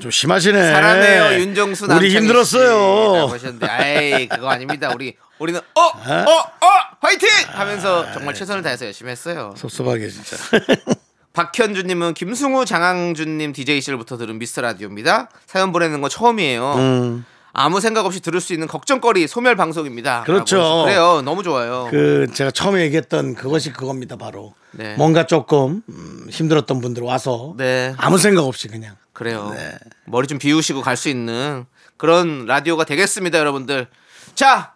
좀 0.00 0.10
심하시네. 0.10 0.72
사랑해요 0.72 1.40
윤정수 1.40 1.86
남창희 1.86 2.00
우리 2.06 2.10
씨. 2.10 2.16
힘들었어요. 2.18 3.26
하셨는데 3.26 3.66
아이 3.66 4.28
그거 4.28 4.48
아닙니다. 4.48 4.90
우리 4.94 5.16
우리는 5.38 5.60
어 5.74 5.80
어어 5.80 6.70
화이팅 7.00 7.28
하면서 7.48 8.10
정말 8.12 8.34
최선을 8.34 8.62
다해서 8.62 8.86
열심히 8.86 9.10
했어요. 9.10 9.54
섭섭하게 9.56 10.08
진짜. 10.08 10.36
박현주님은 11.32 12.14
김승우 12.14 12.64
장항준님 12.64 13.52
DJ 13.52 13.80
실부터 13.80 14.16
들은 14.16 14.38
미스터 14.38 14.60
라디오입니다. 14.62 15.28
사연 15.46 15.70
보내는 15.72 16.00
거 16.00 16.08
처음이에요. 16.08 16.74
음. 16.76 17.24
아무 17.52 17.80
생각 17.80 18.06
없이 18.06 18.20
들을 18.20 18.40
수 18.40 18.52
있는 18.52 18.66
걱정거리 18.66 19.26
소멸 19.26 19.56
방송입니다. 19.56 20.22
그렇죠. 20.24 20.82
그래요. 20.84 21.22
너무 21.24 21.42
좋아요. 21.42 21.88
그 21.90 22.26
제가 22.32 22.50
처음에 22.50 22.82
얘기했던 22.82 23.34
그것이 23.34 23.72
그겁니다. 23.72 24.16
바로 24.16 24.54
네. 24.72 24.94
뭔가 24.96 25.26
조금 25.26 25.82
음, 25.88 26.26
힘들었던 26.30 26.80
분들 26.80 27.02
와서 27.02 27.54
네. 27.56 27.94
아무 27.98 28.18
생각 28.18 28.44
없이 28.44 28.68
그냥 28.68 28.96
그래요. 29.18 29.50
네. 29.52 29.72
머리 30.06 30.28
좀 30.28 30.38
비우시고 30.38 30.80
갈 30.80 30.96
수 30.96 31.08
있는 31.08 31.66
그런 31.96 32.46
라디오가 32.46 32.84
되겠습니다, 32.84 33.36
여러분들. 33.38 33.88
자, 34.36 34.74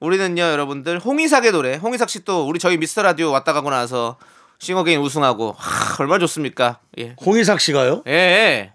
우리는요, 0.00 0.42
여러분들 0.42 0.98
홍이삭의 0.98 1.52
노래. 1.52 1.76
홍이삭 1.76 2.10
씨 2.10 2.22
또 2.24 2.46
우리 2.46 2.58
저희 2.58 2.76
미스터 2.76 3.00
라디오 3.00 3.30
왔다 3.30 3.54
가고 3.54 3.70
나서 3.70 4.18
싱어게인 4.58 5.00
우승하고 5.00 5.54
하, 5.56 5.96
얼마나 6.02 6.18
좋습니까? 6.20 6.80
예. 6.98 7.16
홍이삭 7.24 7.60
씨가요? 7.62 8.02
예, 8.06 8.12
예. 8.12 8.72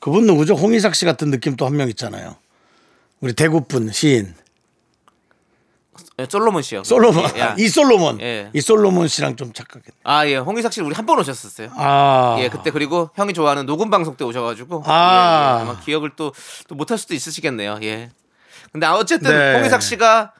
그분 0.00 0.26
누구죠? 0.26 0.54
홍이삭 0.56 0.96
씨 0.96 1.04
같은 1.04 1.30
느낌 1.30 1.54
또 1.54 1.66
한 1.66 1.76
명 1.76 1.88
있잖아요. 1.90 2.34
우리 3.20 3.32
대구 3.34 3.70
분 3.70 3.92
시인 3.92 4.34
예, 6.18 6.26
솔로몬 6.30 6.62
씨요. 6.62 6.84
솔로몬 6.84 7.24
예, 7.36 7.40
야. 7.40 7.54
이솔로몬 7.58 8.20
예. 8.20 8.50
이 8.52 8.60
솔로몬 8.60 9.08
씨랑 9.08 9.36
좀 9.36 9.52
착각했네. 9.52 9.90
아, 10.04 10.26
예. 10.26 10.36
홍이삭 10.36 10.72
씨 10.72 10.80
우리 10.82 10.94
한 10.94 11.06
번 11.06 11.18
오셨었어요. 11.18 11.70
아, 11.76 12.36
예, 12.40 12.48
그때 12.48 12.70
그리고 12.70 13.10
형이 13.16 13.32
좋아하는 13.32 13.64
녹음 13.66 13.88
방송 13.90 14.14
때 14.16 14.24
오셔 14.24 14.42
가지고 14.42 14.82
아. 14.86 15.56
예, 15.56 15.60
예, 15.60 15.62
아마 15.70 15.80
기억을 15.80 16.10
또, 16.16 16.32
또 16.68 16.74
못할 16.74 16.98
수도 16.98 17.14
있으시겠네요. 17.14 17.78
예. 17.82 18.10
근데 18.72 18.86
어쨌든 18.86 19.30
네. 19.30 19.54
홍이삭 19.58 19.82
씨가 19.82 20.32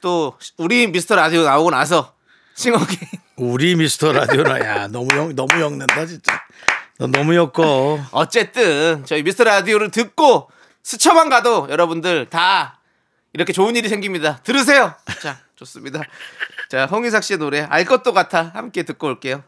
또 0.00 0.34
우리 0.56 0.86
미스터 0.86 1.16
라디오 1.16 1.42
나오고 1.42 1.70
나서 1.70 2.12
싱어게인 2.54 2.98
우리 3.36 3.74
미스터 3.76 4.12
라디오나 4.12 4.60
야 4.60 4.86
너무 4.88 5.08
영 5.16 5.34
너무 5.34 5.60
엮는다 5.60 6.06
진짜. 6.06 6.40
너 6.98 7.06
너무 7.08 7.34
엮어. 7.34 7.98
어쨌든 8.12 9.04
저희 9.04 9.22
미스터 9.22 9.44
라디오를 9.44 9.90
듣고 9.90 10.48
스쳐만 10.82 11.28
가도 11.28 11.66
여러분들 11.70 12.26
다 12.30 12.80
이렇게 13.36 13.52
좋은 13.52 13.76
일이 13.76 13.86
생깁니다. 13.90 14.40
들으세요. 14.44 14.94
자, 15.20 15.36
좋습니다. 15.56 16.00
자, 16.70 16.86
홍이삭 16.86 17.22
씨의 17.22 17.38
노래 17.38 17.66
알 17.68 17.84
것도 17.84 18.14
같아 18.14 18.50
함께 18.54 18.82
듣고 18.82 19.08
올게요. 19.08 19.42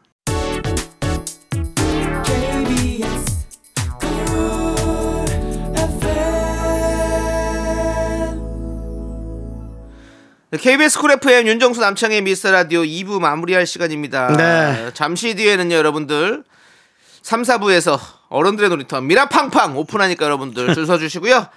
네, 10.51 10.57
KBS 10.59 10.99
Cool 10.99 11.11
FM 11.13 11.47
윤정수 11.47 11.81
남창희의 11.81 12.21
미스터 12.21 12.51
라디오 12.51 12.81
2부 12.81 13.19
마무리할 13.19 13.65
시간입니다. 13.65 14.37
네. 14.37 14.91
잠시 14.93 15.33
뒤에는요, 15.33 15.75
여러분들 15.75 16.43
3, 17.23 17.41
4부에서 17.41 17.99
어른들의 18.29 18.69
놀이터 18.69 19.01
미라팡팡 19.01 19.75
오픈하니까 19.77 20.25
여러분들 20.25 20.75
줄 20.75 20.85
서주시고요. 20.85 21.47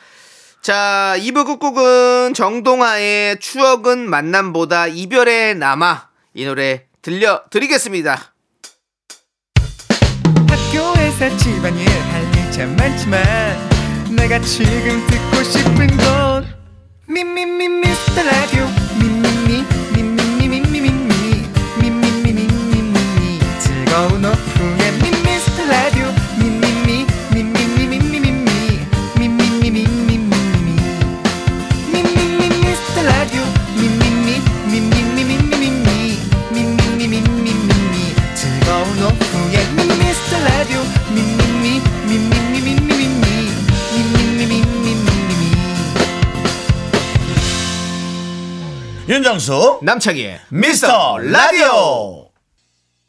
자, 0.62 1.16
2부 1.18 1.44
끝곡은 1.44 2.34
정동하의 2.34 3.40
추억은 3.40 4.08
만남보다 4.08 4.86
이별에 4.86 5.54
남아 5.54 6.08
이 6.34 6.44
노래 6.44 6.84
들려드리겠습니다. 7.02 8.32
학교에서 10.48 11.36
집안일 11.36 11.88
할 11.88 12.21
일 12.21 12.43
참 12.43 12.76
많지만 12.76 13.20
내가 14.14 14.38
지금 14.38 15.04
듣고 15.08 15.42
싶은 15.42 15.96
건 15.96 16.46
미미미 17.08 17.68
미스터 17.68 18.22
라디오 18.22 18.64
미미미 19.00 19.64
미미미 19.96 20.60
미미미 20.60 21.44
미미미 21.80 22.46
미미미 22.70 23.40
즐거운 23.58 24.24
오후 24.24 24.71
윤정수 49.32 49.78
남창희의 49.80 50.40
미스터 50.50 51.16
라디오 51.16 52.28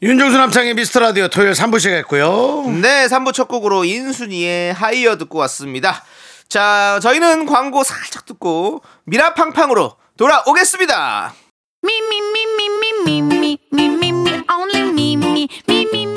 윤정수 0.01 0.37
남창희의 0.37 0.73
미스터 0.73 1.01
라디오 1.01 1.27
토요일 1.27 1.51
3부 1.51 1.79
시작했고요. 1.79 2.63
네, 2.81 3.07
3부 3.07 3.33
첫 3.33 3.49
곡으로 3.49 3.83
인순이의 3.83 4.71
하이어 4.71 5.17
듣고 5.17 5.39
왔습니다. 5.39 6.05
자, 6.47 6.97
저희는 7.03 7.45
광고 7.45 7.83
살짝 7.83 8.25
듣고 8.25 8.81
미라팡팡으로 9.03 9.97
돌아오겠습니다. 10.15 11.33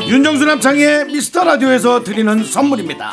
윤정수 0.06 0.44
남창희의 0.44 1.06
미스터 1.06 1.42
라디오에서 1.42 2.04
드리는 2.04 2.44
선물입니다. 2.44 3.12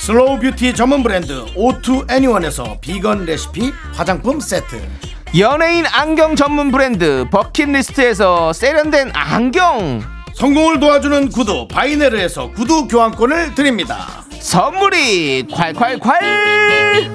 슬로우 0.00 0.38
뷰티 0.40 0.74
전문 0.74 1.02
브랜드 1.02 1.44
오투 1.54 2.06
애니원에서 2.08 2.78
비건 2.80 3.26
레시피 3.26 3.70
화장품 3.92 4.40
세트 4.40 4.80
연예인 5.38 5.84
안경 5.86 6.34
전문 6.36 6.72
브랜드 6.72 7.26
버킷리스트에서 7.30 8.54
세련된 8.54 9.10
안경, 9.12 10.02
성공을 10.34 10.80
도와주는 10.80 11.28
구두 11.28 11.68
바이네르에서 11.68 12.50
구두 12.52 12.88
교환권을 12.88 13.54
드립니다 13.54 14.24
선물이 14.40 15.48
콸콸콸! 15.48 16.10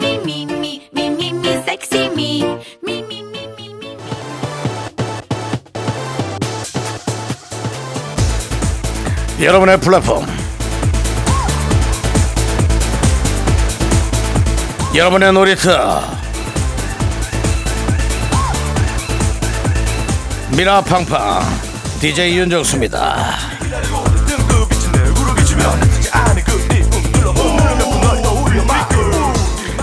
Me, 0.01 0.15
me, 0.17 0.43
me, 0.43 0.81
me, 0.93 1.07
me, 1.07 1.29
me, 1.31 1.49
sexy 1.63 2.05
me. 2.11 2.43
Me, 2.83 2.99
me, 2.99 3.21
me, 3.23 3.47
me, 3.57 3.69
me. 3.73 3.97
여러분의 9.43 9.79
플랫폼 9.79 10.44
여러분의 14.95 15.33
놀이터 15.33 16.01
미라팡팡 20.55 21.41
DJ 21.99 22.37
윤정수입니다. 22.37 23.35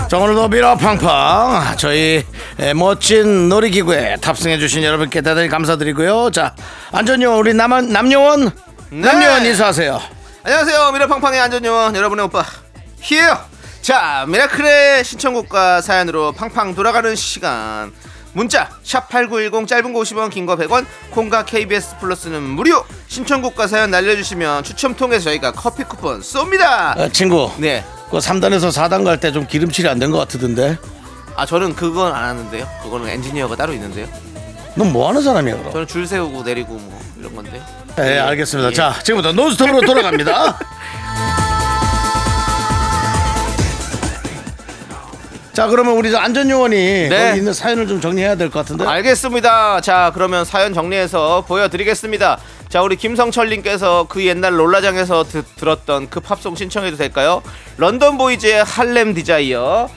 자 0.09 0.17
오늘도 0.17 0.47
미라팡팡 0.47 1.77
저희 1.77 2.23
에, 2.59 2.73
멋진 2.73 3.49
놀이기구에 3.49 4.15
탑승해주신 4.17 4.81
여러분께 4.81 5.21
대단히 5.21 5.47
감사드리고요. 5.47 6.31
자 6.31 6.55
안전요원 6.91 7.37
우리 7.39 7.53
남, 7.53 7.69
남요원? 7.91 8.49
남요원 8.89 9.45
인사하세요. 9.45 10.01
안녕하세요. 10.43 10.91
미라팡팡의 10.91 11.39
안전요원 11.39 11.95
여러분의 11.95 12.25
오빠 12.25 12.43
히에요 13.01 13.52
자 13.83 14.23
미라클의 14.29 15.03
신청곡과 15.03 15.81
사연으로 15.81 16.31
팡팡 16.31 16.73
돌아가는 16.73 17.13
시간. 17.15 17.91
문자 18.31 18.69
샵8910 18.83 19.67
짧은 19.67 19.93
거 19.93 19.99
50원 19.99 20.31
긴 20.31 20.45
거 20.47 20.55
100원 20.55 20.85
콩과 21.11 21.43
KBS 21.45 21.97
플러스는 21.99 22.41
무료. 22.41 22.85
신청곡과 23.07 23.67
사연 23.67 23.91
날려주시면 23.91 24.63
추첨 24.63 24.95
통해서 24.95 25.25
저희가 25.25 25.51
커피 25.51 25.83
쿠폰 25.83 26.21
쏩니다. 26.21 26.97
어, 26.97 27.09
친구. 27.09 27.51
네. 27.57 27.83
그 28.09 28.19
3단에서 28.19 28.71
4단 28.71 29.03
갈 29.03 29.17
때 29.19 29.31
좀 29.33 29.45
기름칠이 29.45 29.87
안 29.89 29.99
된 29.99 30.11
것 30.11 30.17
같던데. 30.19 30.77
아 31.35 31.45
저는 31.45 31.75
그건 31.75 32.13
안 32.15 32.23
하는데요. 32.29 32.65
그거는 32.83 33.09
엔지니어가 33.09 33.55
따로 33.57 33.73
있는데요. 33.73 34.07
넌 34.75 34.91
뭐 34.93 35.09
하는 35.09 35.21
사람이야 35.21 35.57
그럼? 35.57 35.71
저는 35.73 35.87
줄 35.87 36.07
세우고 36.07 36.43
내리고 36.43 36.73
뭐 36.75 36.99
이런 37.19 37.35
건데. 37.35 37.61
네. 37.97 38.17
알겠습니다. 38.17 38.69
예. 38.71 38.73
자 38.73 38.95
지금부터 39.03 39.33
논스톱으로 39.33 39.81
돌아갑니다 39.81 40.57
자 45.53 45.67
그러면 45.67 45.93
우리 45.95 46.09
저 46.11 46.17
안전요원이 46.17 46.75
네. 47.09 47.27
거기 47.27 47.37
있는 47.39 47.53
사연을 47.53 47.87
좀 47.87 48.01
정리해야 48.01 48.35
될 48.35 48.49
것 48.49 48.59
같은데 48.59 48.85
알겠습니다. 48.85 49.81
자, 49.81 50.11
그러면 50.13 50.45
사연 50.45 50.73
정리해서 50.73 51.43
보여드리겠습니다. 51.47 52.39
자, 52.69 52.81
우리 52.81 52.95
김성철님께서 52.95 54.07
그 54.09 54.25
옛날 54.25 54.57
롤라장에서 54.59 55.23
드- 55.25 55.43
들었던 55.55 56.09
그 56.09 56.19
팝송 56.21 56.55
신청해도 56.55 56.97
될까요? 56.97 57.43
London 57.77 58.17
Boys의 58.17 58.63
Harlem 58.63 59.13
Desire. 59.13 59.89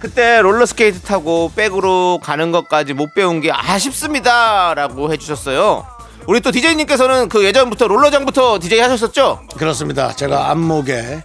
그때 0.00 0.40
롤러스케이트 0.40 1.00
타고 1.00 1.50
백으로 1.54 2.18
가는 2.22 2.50
것까지 2.50 2.94
못 2.94 3.14
배운 3.14 3.40
게 3.42 3.50
아쉽습니다 3.52 4.72
라고 4.74 5.12
해주셨어요. 5.12 5.86
우리 6.26 6.40
또 6.40 6.50
디제이님께서는 6.50 7.28
그 7.28 7.44
예전부터 7.44 7.86
롤러장부터 7.88 8.58
디제이 8.58 8.80
하셨었죠? 8.80 9.42
그렇습니다 9.58 10.12
제가 10.16 10.50
안목에 10.50 10.92
에, 10.94 11.22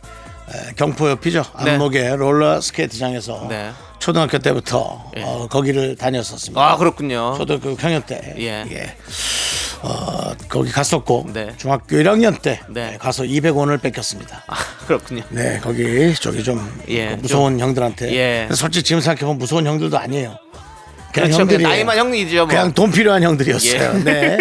경포 0.76 1.10
옆이죠 1.10 1.44
네. 1.64 1.72
안목에 1.72 2.16
롤러 2.16 2.62
스케이트장에서 2.62 3.48
네. 3.50 3.72
초등학교 4.00 4.38
때부터 4.40 5.12
예. 5.18 5.24
어, 5.24 5.48
거기를 5.50 5.96
다녔었습니다 5.96 6.62
아 6.62 6.78
그렇군요. 6.78 7.36
초등학교 7.38 7.76
6학년 7.76 8.06
때 8.06 8.36
예. 8.40 8.96
어, 9.82 10.34
거기 10.50 10.72
갔었고 10.72 11.28
네. 11.34 11.54
중학교 11.58 11.96
1학년 11.98 12.42
때 12.42 12.60
네. 12.70 12.98
가서 13.00 13.24
200원을 13.24 13.82
뺏겼습니다. 13.82 14.44
아, 14.48 14.56
그렇군요. 14.86 15.24
네, 15.30 15.60
거기 15.62 16.14
저기 16.16 16.44
좀 16.44 16.60
예, 16.90 17.16
무서운 17.16 17.60
형들한테. 17.60 18.14
예. 18.14 18.50
솔직히 18.54 18.84
지금 18.84 19.02
생각해보면 19.02 19.38
무서운 19.38 19.66
형들도 19.66 19.98
아니에요. 19.98 20.38
그냥 21.14 21.30
그렇죠. 21.30 21.42
형들이 21.42 21.64
나이만 21.64 21.98
형이죠. 21.98 22.38
뭐. 22.38 22.48
그냥 22.48 22.74
돈 22.74 22.92
필요한 22.92 23.24
형들이었어요. 23.24 23.94
예. 24.00 24.04
네. 24.04 24.38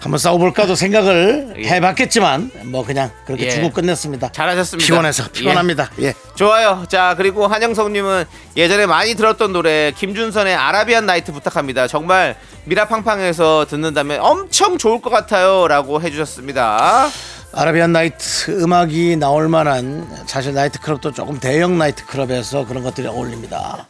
한번 0.00 0.18
싸워볼까도 0.18 0.74
생각을 0.74 1.54
예. 1.58 1.68
해봤겠지만 1.68 2.50
뭐 2.64 2.84
그냥 2.84 3.10
그렇게 3.26 3.46
예. 3.46 3.50
주고 3.50 3.70
끝냈습니다. 3.70 4.32
잘하셨습니다. 4.32 4.86
피곤해서 4.86 5.24
예. 5.24 5.32
피곤합니다. 5.32 5.90
예. 6.02 6.14
좋아요. 6.34 6.84
자, 6.88 7.14
그리고 7.16 7.46
한영성님은 7.46 8.24
예전에 8.56 8.86
많이 8.86 9.14
들었던 9.14 9.52
노래 9.52 9.92
김준선의 9.96 10.54
아라비안 10.54 11.06
나이트 11.06 11.32
부탁합니다. 11.32 11.86
정말 11.86 12.36
미라팡팡에서 12.64 13.66
듣는다면 13.68 14.20
엄청 14.20 14.78
좋을 14.78 15.00
것 15.00 15.10
같아요. 15.10 15.66
라고 15.68 16.02
해주셨습니다. 16.02 17.08
아라비안 17.52 17.92
나이트 17.92 18.62
음악이 18.62 19.16
나올 19.16 19.48
만한 19.48 20.06
사실 20.26 20.52
나이트클럽도 20.52 21.12
조금 21.12 21.40
대형 21.40 21.78
나이트클럽에서 21.78 22.66
그런 22.66 22.82
것들이 22.82 23.06
어울립니다. 23.06 23.86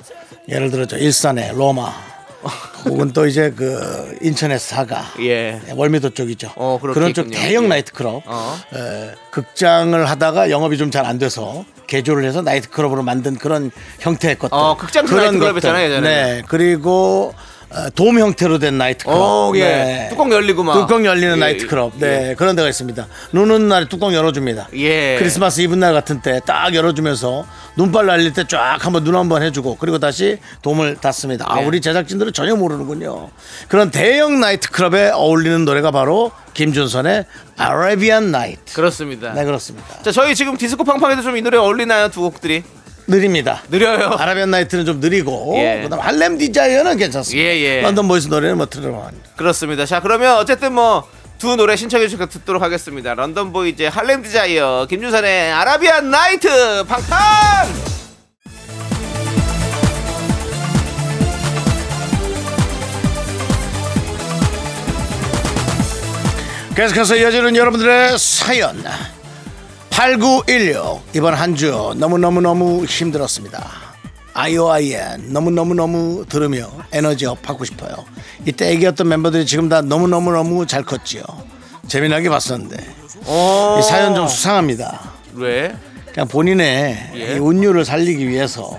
예를 0.48 0.70
들어 0.70 0.86
저 0.86 0.96
일산의 0.96 1.52
로마 1.54 1.92
혹은 2.84 3.12
또 3.12 3.26
이제 3.26 3.50
그 3.54 4.16
인천의 4.22 4.58
사가 4.58 5.04
예. 5.20 5.60
월미도 5.74 6.10
쪽이죠. 6.10 6.52
어, 6.56 6.78
그런 6.80 7.12
쪽 7.12 7.26
있군요. 7.26 7.36
대형 7.38 7.64
예. 7.64 7.68
나이트클럽 7.68 8.22
어. 8.24 8.58
에, 8.74 9.10
극장을 9.30 10.08
하다가 10.08 10.50
영업이 10.50 10.78
좀 10.78 10.90
잘 10.90 11.04
안 11.04 11.18
돼서 11.18 11.64
개조를 11.88 12.24
해서 12.24 12.40
나이트클럽으로 12.42 13.02
만든 13.02 13.36
그런 13.36 13.70
형태의 14.00 14.38
것들. 14.38 14.56
어, 14.56 14.76
극장식 14.76 15.16
나이트클럽이었잖아요, 15.16 15.84
예전에. 15.86 16.08
네. 16.08 16.42
그리고 16.46 17.34
어, 17.70 17.90
돔 17.94 18.18
형태로 18.18 18.58
된 18.58 18.78
나이트클럽. 18.78 19.14
어, 19.18 19.52
예. 19.56 19.60
네. 19.60 20.06
뚜껑 20.10 20.32
열리고 20.32 20.62
막. 20.62 20.72
뚜껑 20.74 21.04
열리는 21.04 21.36
예, 21.36 21.40
나이트클럽. 21.40 21.92
예. 21.96 21.98
네. 22.00 22.34
그런 22.34 22.56
데가 22.56 22.66
있습니다. 22.68 23.06
눈 23.32 23.50
오는 23.50 23.68
날에 23.68 23.86
뚜껑 23.88 24.14
열어줍니다. 24.14 24.68
예. 24.76 25.16
크리스마스 25.18 25.60
이브 25.60 25.74
날 25.74 25.92
같은 25.92 26.22
때 26.22 26.40
딱 26.46 26.74
열어주면서 26.74 27.46
눈발 27.76 28.06
날릴 28.06 28.32
때 28.32 28.44
쫙 28.48 28.78
한번 28.80 29.04
눈 29.04 29.14
한번 29.16 29.42
해주고 29.42 29.76
그리고 29.78 29.98
다시 29.98 30.38
돔을 30.62 30.96
닫습니다. 30.96 31.44
아, 31.48 31.56
네. 31.60 31.66
우리 31.66 31.80
제작진들은 31.82 32.32
전혀 32.32 32.56
모르는군요. 32.56 33.28
그런 33.68 33.90
대형 33.90 34.40
나이트클럽에 34.40 35.10
어울리는 35.10 35.64
노래가 35.66 35.90
바로 35.90 36.32
김준선의 36.54 37.26
아라비안 37.56 38.30
나이트. 38.30 38.74
그렇습니다. 38.74 39.32
네, 39.34 39.44
그렇습니다. 39.44 39.86
자, 40.02 40.10
저희 40.10 40.34
지금 40.34 40.56
디스코 40.56 40.84
팡팡에도 40.84 41.22
좀 41.22 41.36
이 41.36 41.42
노래 41.42 41.56
어울리나요? 41.58 42.08
두 42.08 42.20
곡들이? 42.22 42.64
느립니다. 43.08 43.62
느려요. 43.70 44.14
아라비안 44.18 44.50
나이트는 44.50 44.86
좀 44.86 45.00
느리고 45.00 45.54
예. 45.56 45.80
그다음 45.82 46.00
Harlem 46.00 46.38
Desire는 46.38 46.96
괜찮습니다. 46.98 47.48
예, 47.48 47.56
예. 47.58 47.80
London 47.80 48.06
Boys 48.06 48.28
노래는 48.28 48.56
뭐 48.58 48.66
들어갑니다. 48.66 49.30
그렇습니다. 49.36 49.86
자, 49.86 50.00
그러면 50.00 50.36
어쨌든 50.36 50.74
뭐 50.74 51.18
두 51.38 51.54
노래 51.54 51.76
신청해 51.76 52.06
주시고 52.06 52.26
듣도록 52.26 52.62
하겠습니다. 52.62 53.14
London 53.14 53.52
Boys의 53.52 53.90
Harlem 53.90 54.22
Desire, 54.22 54.86
김준선의 54.90 55.52
아라비안 55.52 56.10
나이트, 56.10 56.84
팡팡! 56.84 57.16
계속해서 66.74 67.16
이어지는 67.16 67.56
여러분들의 67.56 68.18
사연 68.18 68.84
8916 69.98 71.02
이번 71.16 71.34
한 71.34 71.56
주 71.56 71.92
너무너무너무 71.96 72.84
힘들었습니다 72.84 73.68
아이오아이의 74.32 75.18
너무너무너무 75.24 76.24
들으며 76.28 76.70
에너지업 76.92 77.48
하고 77.48 77.64
싶어요 77.64 78.04
이때 78.46 78.70
애기였던 78.70 79.08
멤버들이 79.08 79.44
지금 79.44 79.68
다 79.68 79.80
너무너무너무 79.80 80.66
잘 80.68 80.84
컸지요 80.84 81.24
재미나게 81.88 82.28
봤었는데 82.28 82.76
어. 83.26 83.76
이 83.80 83.82
사연 83.82 84.14
좀 84.14 84.28
수상합니다 84.28 85.14
왜? 85.34 85.74
그냥 86.12 86.28
본인의 86.28 87.10
예. 87.16 87.34
이 87.34 87.38
운율을 87.40 87.84
살리기 87.84 88.28
위해서 88.28 88.78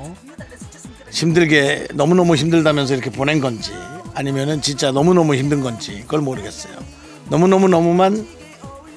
힘들게 1.12 1.88
너무너무 1.96 2.38
힘들다면서 2.38 2.94
이렇게 2.94 3.10
보낸 3.10 3.42
건지 3.42 3.74
아니면은 4.14 4.62
진짜 4.62 4.94
너무너무 4.94 5.36
힘든 5.36 5.60
건지 5.62 6.00
그걸 6.02 6.22
모르겠어요. 6.22 6.74
너무너무너무만 7.30 8.39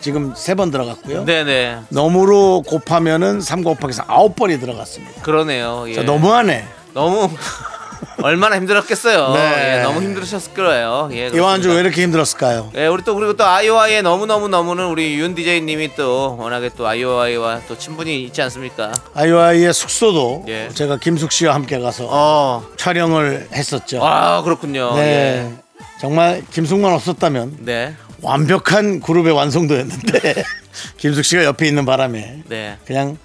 지금 0.03 0.35
세 0.37 0.55
번 0.55 0.71
들어갔고요. 0.71 1.25
네네. 1.25 1.79
너무로 1.88 2.62
곱하면은 2.67 3.41
3 3.41 3.62
곱하기서 3.62 4.05
아홉 4.09 4.37
번이 4.37 4.59
들어갔습니다. 4.61 5.23
그러네요. 5.23 5.85
예. 5.88 5.95
자, 5.95 6.03
너무하네. 6.03 6.67
너무 6.93 7.31
얼마나 8.23 8.57
힘들었겠어요. 8.57 9.33
네. 9.33 9.79
예, 9.79 9.83
너무 9.83 10.03
힘들으셨을 10.03 10.53
거예요. 10.55 11.09
예, 11.12 11.29
이번 11.29 11.45
한주 11.55 11.71
왜. 11.71 11.81
이렇게 11.81 12.03
힘들었을까요? 12.03 12.71
예, 12.77 12.87
우리 12.87 13.03
또 13.05 13.15
그리고 13.15 13.33
또 13.35 13.45
아이오아이의 13.45 14.03
너무 14.03 14.27
너무 14.27 14.49
너무는 14.49 14.87
우리 14.88 15.15
윤 15.19 15.35
디제이님이 15.35 15.95
또 15.97 16.37
워낙에 16.38 16.71
또 16.77 16.87
아이오아이와 16.87 17.61
또 17.69 17.79
친분이 17.79 18.25
있지 18.25 18.43
않습니까? 18.43 18.93
아이오아이의 19.15 19.73
숙소도 19.73 20.45
예. 20.49 20.69
제가 20.75 20.99
김숙 20.99 21.33
씨와 21.33 21.55
함께 21.55 21.79
가서 21.79 22.07
어, 22.11 22.65
촬영을 22.77 23.49
했었죠. 23.53 24.05
아 24.05 24.43
그렇군요. 24.43 24.95
네. 24.97 25.51
정말 26.01 26.43
김숙만 26.51 26.93
없었다면 26.93 27.57
예. 27.61 27.65
네, 27.65 27.95
완벽한 28.23 29.01
그룹의 29.01 29.33
완성도였는데 29.33 30.45
김숙 30.97 31.25
씨가 31.25 31.45
옆에 31.45 31.67
있는 31.67 31.85
바람에 31.85 32.43
네, 32.49 32.79
그냥 32.87 33.19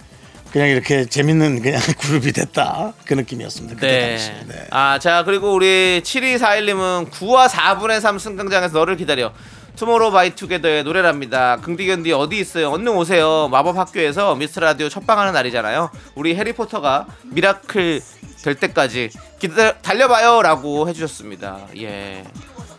그냥 0.52 0.70
이렇게 0.70 1.06
재밌는 1.06 1.62
그냥 1.62 1.80
그룹이 2.00 2.32
됐다 2.32 2.94
그 3.06 3.14
느낌이었습니다. 3.14 3.80
네. 3.80 4.18
네. 4.48 4.68
아, 4.72 4.98
자 5.00 5.24
그리고 5.24 5.54
우리 5.54 6.02
7241님은 6.04 7.12
9와 7.12 7.48
4분의 7.48 8.00
3 8.02 8.20
승강장에서 8.20 8.78
너를 8.78 8.98
기다려. 8.98 9.32
투모로우바이투게더의 9.76 10.84
노래랍니다. 10.84 11.58
긍디견디 11.58 12.12
어디 12.12 12.40
있어요? 12.40 12.72
얼른 12.72 12.88
오세요. 12.88 13.48
마법 13.52 13.78
학교에서 13.78 14.34
미스터 14.34 14.62
라디오 14.62 14.90
첫방하는 14.90 15.34
날이잖아요. 15.34 15.92
우리 16.16 16.36
해리포터가 16.36 17.06
미라클 17.26 18.02
될 18.44 18.56
때까지 18.56 19.12
기다 19.38 19.78
달려봐요라고 19.78 20.90
해주셨습니다. 20.90 21.68
예. 21.78 22.24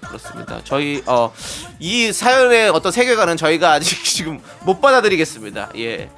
그렇습니다. 0.09 0.61
저희 0.65 1.03
어 1.07 1.31
이 1.81 2.13
사연의 2.13 2.71
어떤 2.71 2.91
세계관은 2.91 3.37
저희가 3.37 3.73
아직 3.73 4.03
지금 4.05 4.41
못 4.65 4.81
받아들이겠습니다. 4.81 5.71
예. 5.77 6.11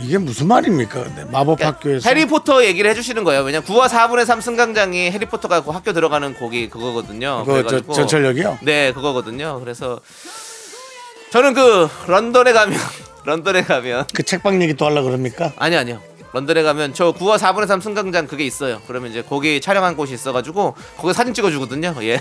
이게 0.00 0.18
무슨 0.18 0.46
말입니까? 0.48 1.02
근데 1.02 1.24
마법 1.24 1.58
그러니까 1.58 1.66
학교에서 1.68 2.08
해리포터 2.08 2.64
얘기를 2.64 2.88
해주시는 2.90 3.24
거예요. 3.24 3.42
왜냐 3.42 3.60
9와 3.60 3.88
4분의 3.88 4.24
3 4.24 4.40
승강장이 4.40 5.10
해리포터가 5.10 5.62
그 5.62 5.70
학교 5.70 5.92
들어가는 5.92 6.34
곡이 6.34 6.68
그거거든요. 6.70 7.44
그거 7.44 7.56
저, 7.58 7.62
그래가지고 7.68 7.92
전철역이요? 7.92 8.58
네, 8.62 8.92
그거거든요. 8.92 9.60
그래서 9.60 10.00
저는 11.32 11.54
그 11.54 11.88
런던에 12.06 12.52
가면 12.52 12.78
런던에 13.24 13.62
가면 13.64 14.06
그 14.14 14.22
책방 14.22 14.62
얘기 14.62 14.74
또 14.74 14.84
하려 14.86 15.02
그럽니까? 15.02 15.52
아니 15.56 15.76
아니요. 15.76 16.00
런던에 16.32 16.62
가면 16.62 16.94
저 16.94 17.12
9와 17.12 17.38
4분의 17.38 17.66
3 17.66 17.80
승강장 17.80 18.26
그게 18.26 18.44
있어요. 18.44 18.80
그러면 18.86 19.10
이제 19.10 19.22
거기 19.22 19.60
촬영한 19.60 19.96
곳이 19.96 20.14
있어가지고 20.14 20.74
거기 20.98 21.12
사진 21.14 21.34
찍어주거든요. 21.34 21.94
예. 22.02 22.20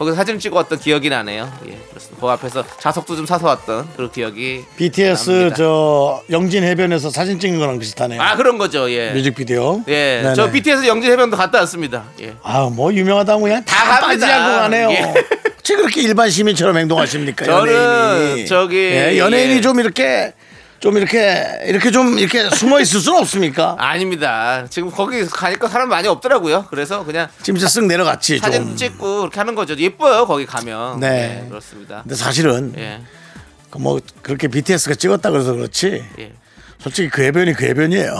거기서 0.00 0.16
사진 0.16 0.38
찍어왔던 0.38 0.78
기억이 0.78 1.10
나네요. 1.10 1.52
예, 1.68 1.76
그렇습니다. 1.90 2.22
그 2.22 2.26
앞에서 2.26 2.64
자석도 2.80 3.16
좀 3.16 3.26
사서 3.26 3.46
왔던 3.46 3.86
그 3.98 4.10
기억이 4.10 4.64
BTS 4.76 5.30
납니다. 5.30 5.56
저 5.56 6.22
영진 6.30 6.64
해변에서 6.64 7.10
사진 7.10 7.38
찍는 7.38 7.58
거랑 7.58 7.78
비슷하네요. 7.78 8.18
아 8.22 8.34
그런 8.34 8.56
거죠. 8.56 8.90
예. 8.90 9.10
뮤직비디오. 9.10 9.82
예, 9.88 10.20
네네. 10.22 10.34
저 10.36 10.50
BTS 10.50 10.86
영진 10.86 11.12
해변도 11.12 11.36
갔다 11.36 11.58
왔습니다. 11.58 12.04
예. 12.22 12.32
아, 12.42 12.70
뭐 12.72 12.94
유명하다고 12.94 13.42
그냥 13.42 13.62
다, 13.66 13.84
다 13.84 14.00
빠지지. 14.00 14.24
않고 14.24 14.58
가네요. 14.60 14.90
예. 14.90 15.14
어떻게 15.58 15.76
그렇게 15.76 16.00
일반 16.00 16.30
시민처럼 16.30 16.78
행동하십니까? 16.78 17.44
저는 17.44 17.70
연예인이. 17.74 18.46
저기, 18.46 18.76
예, 18.76 19.18
연예인이 19.18 19.56
예. 19.56 19.60
좀 19.60 19.78
이렇게 19.80 20.32
좀 20.80 20.96
이렇게 20.96 21.46
이렇게 21.66 21.90
좀 21.90 22.18
이렇게 22.18 22.48
숨어 22.50 22.80
있을 22.80 23.00
수는 23.00 23.18
없습니까? 23.20 23.76
아닙니다. 23.78 24.66
지금 24.70 24.90
거기 24.90 25.24
가니까 25.26 25.68
사람 25.68 25.90
많이 25.90 26.08
없더라고요. 26.08 26.66
그래서 26.70 27.04
그냥 27.04 27.28
지금 27.42 27.58
이제 27.58 27.66
쓱 27.66 27.84
내려갔지 27.86 28.38
사진 28.38 28.62
좀. 28.62 28.76
찍고 28.76 29.20
이렇게 29.22 29.38
하는 29.38 29.54
거죠. 29.54 29.76
예뻐요 29.76 30.26
거기 30.26 30.46
가면. 30.46 31.00
네. 31.00 31.42
예, 31.44 31.48
그렇습니다. 31.48 32.00
근데 32.02 32.14
사실은 32.14 32.72
예, 32.78 33.02
그뭐 33.68 34.00
그렇게 34.22 34.48
BTS가 34.48 34.94
찍었다 34.94 35.30
그래서 35.30 35.52
그렇지 35.52 36.02
예. 36.18 36.32
솔직히 36.82 37.08
그 37.10 37.22
해변이 37.22 37.52
그 37.52 37.66
해변이에요. 37.66 38.18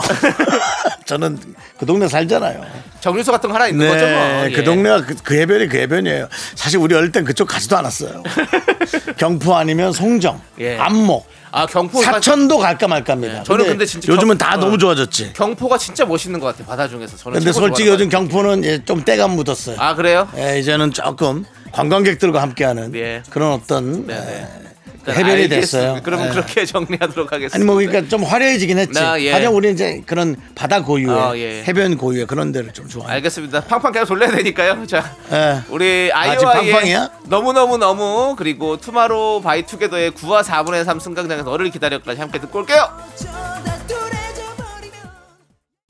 저는 1.07 1.39
그 1.79 1.87
동네 1.87 2.07
살잖아요. 2.07 2.65
정류소 3.01 3.33
같은 3.33 3.49
거 3.49 3.55
하나 3.55 3.67
있는 3.67 3.89
거죠. 3.89 4.05
뭐. 4.05 4.15
네, 4.15 4.49
예. 4.51 4.53
그 4.55 4.63
동네가 4.63 5.07
그, 5.07 5.15
그 5.25 5.35
해변이 5.35 5.67
그 5.69 5.79
해변이에요. 5.79 6.29
사실 6.55 6.79
우리 6.79 6.95
어릴 6.95 7.11
땐 7.11 7.25
그쪽 7.25 7.47
가지도 7.47 7.77
않았어요. 7.79 8.23
경포 9.17 9.57
아니면 9.57 9.93
송정, 9.93 10.41
예. 10.61 10.77
안목, 10.77 11.27
아 11.51 11.67
경포 11.67 12.03
사천도 12.03 12.59
갈까 12.59 12.87
말까입니다. 12.87 13.39
네, 13.39 13.43
저는 13.45 13.67
근데 13.67 13.87
진짜 13.87 14.13
요즘은 14.13 14.37
경- 14.37 14.49
다 14.49 14.55
어. 14.55 14.59
너무 14.59 14.77
좋아졌지. 14.79 15.33
경포가 15.33 15.79
진짜 15.79 16.05
멋있는 16.05 16.39
것 16.39 16.47
같아요. 16.49 16.67
바다 16.67 16.87
중에서 16.87 17.17
저는. 17.17 17.39
근데 17.39 17.53
솔직히 17.53 17.89
요즘 17.89 18.09
경포는 18.11 18.65
예, 18.65 18.85
좀 18.85 19.03
때가 19.03 19.27
묻었어요. 19.27 19.77
아 19.79 19.95
그래요? 19.95 20.29
예, 20.37 20.59
이제는 20.61 20.93
조금 20.93 21.45
관광객들과 21.73 22.43
함께하는 22.43 22.95
예. 22.95 23.23
그런 23.31 23.53
어떤 23.53 24.07
네, 24.07 24.15
예, 24.15 24.19
네. 24.63 24.70
해변이 25.09 25.31
알겠습니다. 25.43 25.57
됐어요. 25.61 26.01
그러면 26.03 26.27
예. 26.29 26.31
그렇게 26.31 26.65
정리하도록 26.67 27.33
하겠습니다. 27.33 27.57
아니 27.57 27.65
뭐 27.65 27.77
그러니까 27.77 28.09
좀 28.09 28.23
화려해지긴 28.25 28.79
했지. 28.79 28.93
나, 28.93 29.21
예. 29.21 29.33
하지만 29.33 29.55
우리 29.55 29.71
이제 29.73 30.03
그런 30.07 30.37
바다 30.55 30.83
고유의 30.83 31.17
어, 31.17 31.37
예. 31.37 31.65
해변 31.65 31.97
고유의 31.97 32.27
그런 32.27 32.53
데를 32.53 32.73
좀 32.73 32.89
좋아해요. 32.89 33.13
알겠습니다. 33.15 33.63
팡팡 33.65 33.93
계속 33.93 34.07
돌려야 34.07 34.31
되니까요. 34.31 34.87
자, 34.87 35.15
예. 35.33 35.61
우리 35.69 36.11
아, 36.13 36.21
아이오아이의? 36.21 37.09
너무 37.27 37.53
너무 37.53 37.79
너무 37.79 38.35
그리고 38.37 38.77
투모로우바이투게더의 38.77 40.13
9와 40.13 40.43
4분의 40.43 40.85
3 40.85 41.01
승강장에서 41.01 41.45
너를 41.49 41.71
기다려까지 41.71 42.21
함께 42.21 42.41
듣고 42.41 42.59
올게요. 42.61 42.89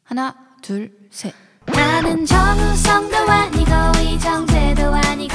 하나, 0.05 0.35
둘, 0.63 0.91
셋. 1.11 1.33
나는 1.67 2.27
정우성도 2.27 3.17
아니고 3.17 3.71
이정재도 4.03 4.83
아니고 4.93 5.35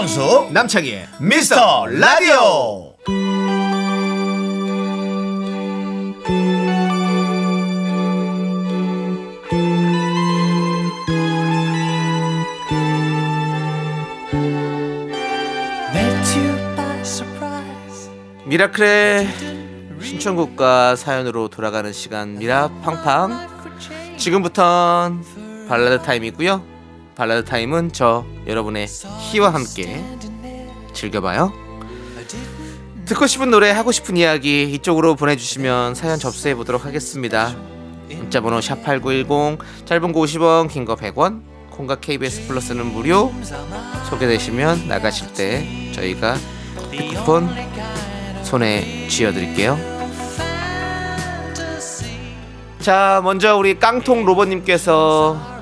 윤정수 0.00 0.48
남창희의 0.52 1.08
미스터 1.20 1.84
라디오. 1.86 2.94
미라클의 18.46 19.28
신청곡과 20.00 20.96
사연으로 20.96 21.48
돌아가는 21.48 21.92
시간 21.92 22.38
미라 22.38 22.68
팡팡. 22.82 23.48
지금부턴 24.16 25.22
발라드 25.68 26.02
타임이고요 26.04 26.69
발라드 27.20 27.44
타임은 27.44 27.92
저 27.92 28.24
여러분의 28.46 28.86
희와 28.86 29.52
함께 29.52 30.02
즐겨봐요. 30.94 31.52
듣고 33.04 33.26
싶은 33.26 33.50
노래 33.50 33.70
하고 33.72 33.92
싶은 33.92 34.16
이야기 34.16 34.62
이쪽으로 34.72 35.16
보내주시면 35.16 35.94
사연 35.96 36.18
접수해 36.18 36.54
보도록 36.54 36.86
하겠습니다. 36.86 37.54
문자번호 38.08 38.60
샵8910 38.60 39.58
짧은 39.84 40.12
거 40.14 40.20
50원 40.20 40.70
긴 40.70 40.86
거 40.86 40.96
100원 40.96 41.42
콩과 41.68 41.96
KBS 41.96 42.46
플러스는 42.48 42.86
무료. 42.86 43.30
소개되시면 44.08 44.88
나가실 44.88 45.34
때 45.34 45.92
저희가 45.92 46.36
쿠폰 47.12 47.50
손에 48.44 49.08
쥐어드릴게요. 49.08 49.78
자, 52.80 53.20
먼저 53.22 53.58
우리 53.58 53.78
깡통 53.78 54.24
로버님께서 54.24 55.59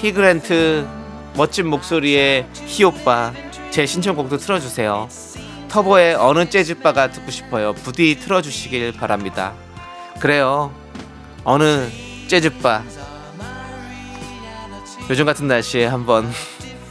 히그랜트 0.00 0.88
멋진 1.36 1.66
목소리의 1.68 2.46
히오빠 2.54 3.34
제 3.70 3.84
신청곡도 3.84 4.38
틀어주세요. 4.38 5.08
터보의 5.68 6.14
어느 6.14 6.48
재즈바가 6.48 7.10
듣고 7.10 7.30
싶어요. 7.30 7.74
부디 7.74 8.18
틀어주시길 8.18 8.92
바랍니다. 8.92 9.52
그래요. 10.18 10.72
어느 11.44 11.90
재즈바 12.28 12.82
요즘 15.10 15.26
같은 15.26 15.46
날씨에 15.48 15.84
한번 15.84 16.32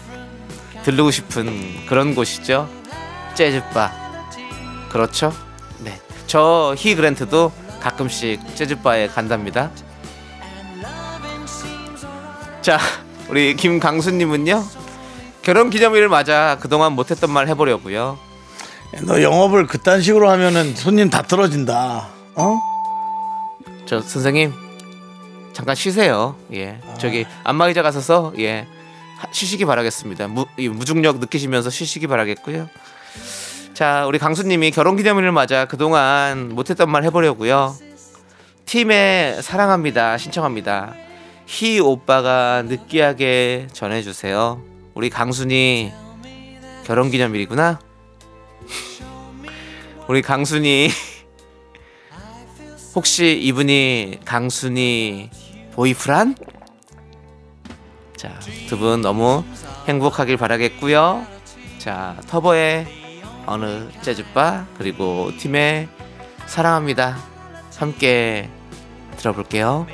들르고 0.86 1.10
싶은 1.10 1.88
그런 1.88 2.14
곳이죠. 2.14 2.70
재즈바 3.34 3.91
그렇죠? 4.89 5.34
네. 5.80 5.99
저 6.28 6.76
히그랜트도 6.78 7.51
가끔씩 7.80 8.55
재즈바에 8.55 9.07
간답니다. 9.07 9.72
자, 12.62 12.78
우리 13.30 13.55
김강수님은요. 13.55 14.64
결혼 15.41 15.70
기념일을 15.70 16.10
맞아 16.10 16.57
그동안 16.60 16.93
못했던 16.93 17.32
말 17.32 17.47
해보려고요. 17.47 18.18
너 19.03 19.22
영업을 19.22 19.68
그딴 19.68 20.01
식으로 20.01 20.30
하면은 20.32 20.76
손님 20.76 21.10
다 21.10 21.22
떨어진다. 21.22 22.10
어? 22.36 22.60
저 23.86 24.01
선생님 24.01 24.53
잠깐 25.53 25.76
쉬세요. 25.76 26.36
예, 26.53 26.80
저기 26.99 27.26
안마의자 27.43 27.82
가서서 27.82 28.34
예 28.39 28.68
하- 29.18 29.28
쉬시기 29.32 29.66
바라겠습니다. 29.66 30.28
무, 30.28 30.45
이 30.57 30.68
무중력 30.70 31.20
느끼시면서 31.20 31.70
쉬시기 31.70 32.07
바라겠고요. 32.07 32.68
자, 33.74 34.05
우리 34.07 34.20
강수님이 34.20 34.72
결혼 34.72 34.95
기념일을 34.97 35.32
맞아 35.32 35.66
그동안 35.66 36.49
못했던 36.49 36.89
말 36.91 37.03
해보려고요. 37.05 37.76
팀의 38.66 39.41
사랑합니다 39.41 40.18
신청합니다. 40.18 40.93
희 41.52 41.80
오빠가 41.80 42.62
느끼하게 42.62 43.68
전해주세요. 43.74 44.62
우리 44.93 45.10
강순이 45.10 45.91
결혼 46.86 47.10
기념일이구나. 47.10 47.80
우리 50.08 50.22
강순이 50.22 50.89
혹시 52.95 53.36
이분이 53.41 54.20
강순이 54.26 55.32
보이프란? 55.74 56.36
자, 58.16 58.39
두 58.68 58.78
분 58.78 59.02
너무 59.02 59.43
행복하길 59.88 60.38
바라겠고요. 60.38 61.26
자, 61.80 62.16
터보의 62.28 62.86
어느 63.47 63.89
재즈바 64.04 64.68
그리고 64.78 65.32
팀의 65.39 65.88
사랑합니다. 66.45 67.18
함께 67.78 68.50
들어볼게요. 69.18 69.88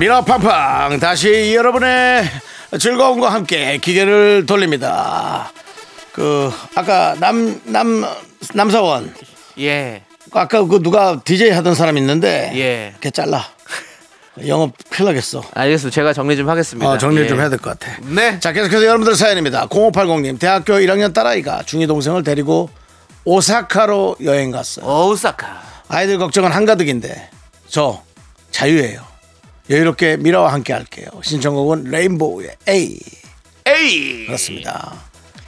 미라팡팡 0.00 0.98
다시 0.98 1.54
여러분의 1.54 2.24
즐거움과 2.78 3.34
함께 3.34 3.76
기계를 3.76 4.46
돌립니다. 4.46 5.52
그 6.12 6.50
아까 6.74 7.14
남 7.20 7.60
남 7.66 8.02
남사원 8.54 9.14
예, 9.58 10.02
아까 10.32 10.64
그 10.66 10.80
누가 10.82 11.20
DJ 11.22 11.50
하던 11.50 11.74
사람 11.74 11.98
있는데 11.98 12.50
예. 12.54 12.94
걔 13.02 13.10
잘라 13.10 13.44
영업 14.46 14.72
큰일 14.88 15.08
나겠어. 15.08 15.42
알겠습니다. 15.52 15.94
제가 15.94 16.14
정리 16.14 16.34
좀 16.34 16.48
하겠습니다. 16.48 16.88
어, 16.90 16.96
정리 16.96 17.20
예. 17.20 17.26
좀 17.26 17.38
해야 17.38 17.50
될 17.50 17.58
것 17.58 17.78
같아. 17.78 17.94
네. 18.00 18.40
자 18.40 18.52
계속해서 18.52 18.82
여러분들 18.86 19.14
사연입니다. 19.16 19.66
0580님 19.66 20.38
대학교 20.40 20.72
1학년 20.76 21.12
딸아이가 21.12 21.64
중이 21.66 21.86
동생을 21.86 22.22
데리고 22.22 22.70
오사카로 23.26 24.16
여행 24.24 24.50
갔어요. 24.50 24.86
오사카. 24.86 25.60
아이들 25.88 26.16
걱정은 26.16 26.52
한가득인데 26.52 27.28
저 27.68 28.02
자유예요. 28.50 29.09
여유롭게 29.70 30.16
미라와 30.18 30.52
함께 30.52 30.72
할게요. 30.72 31.06
신청곡은 31.22 31.84
레인보우의 31.84 32.50
A 32.68 32.98
에이. 33.66 34.26
그렇습니다. 34.26 34.94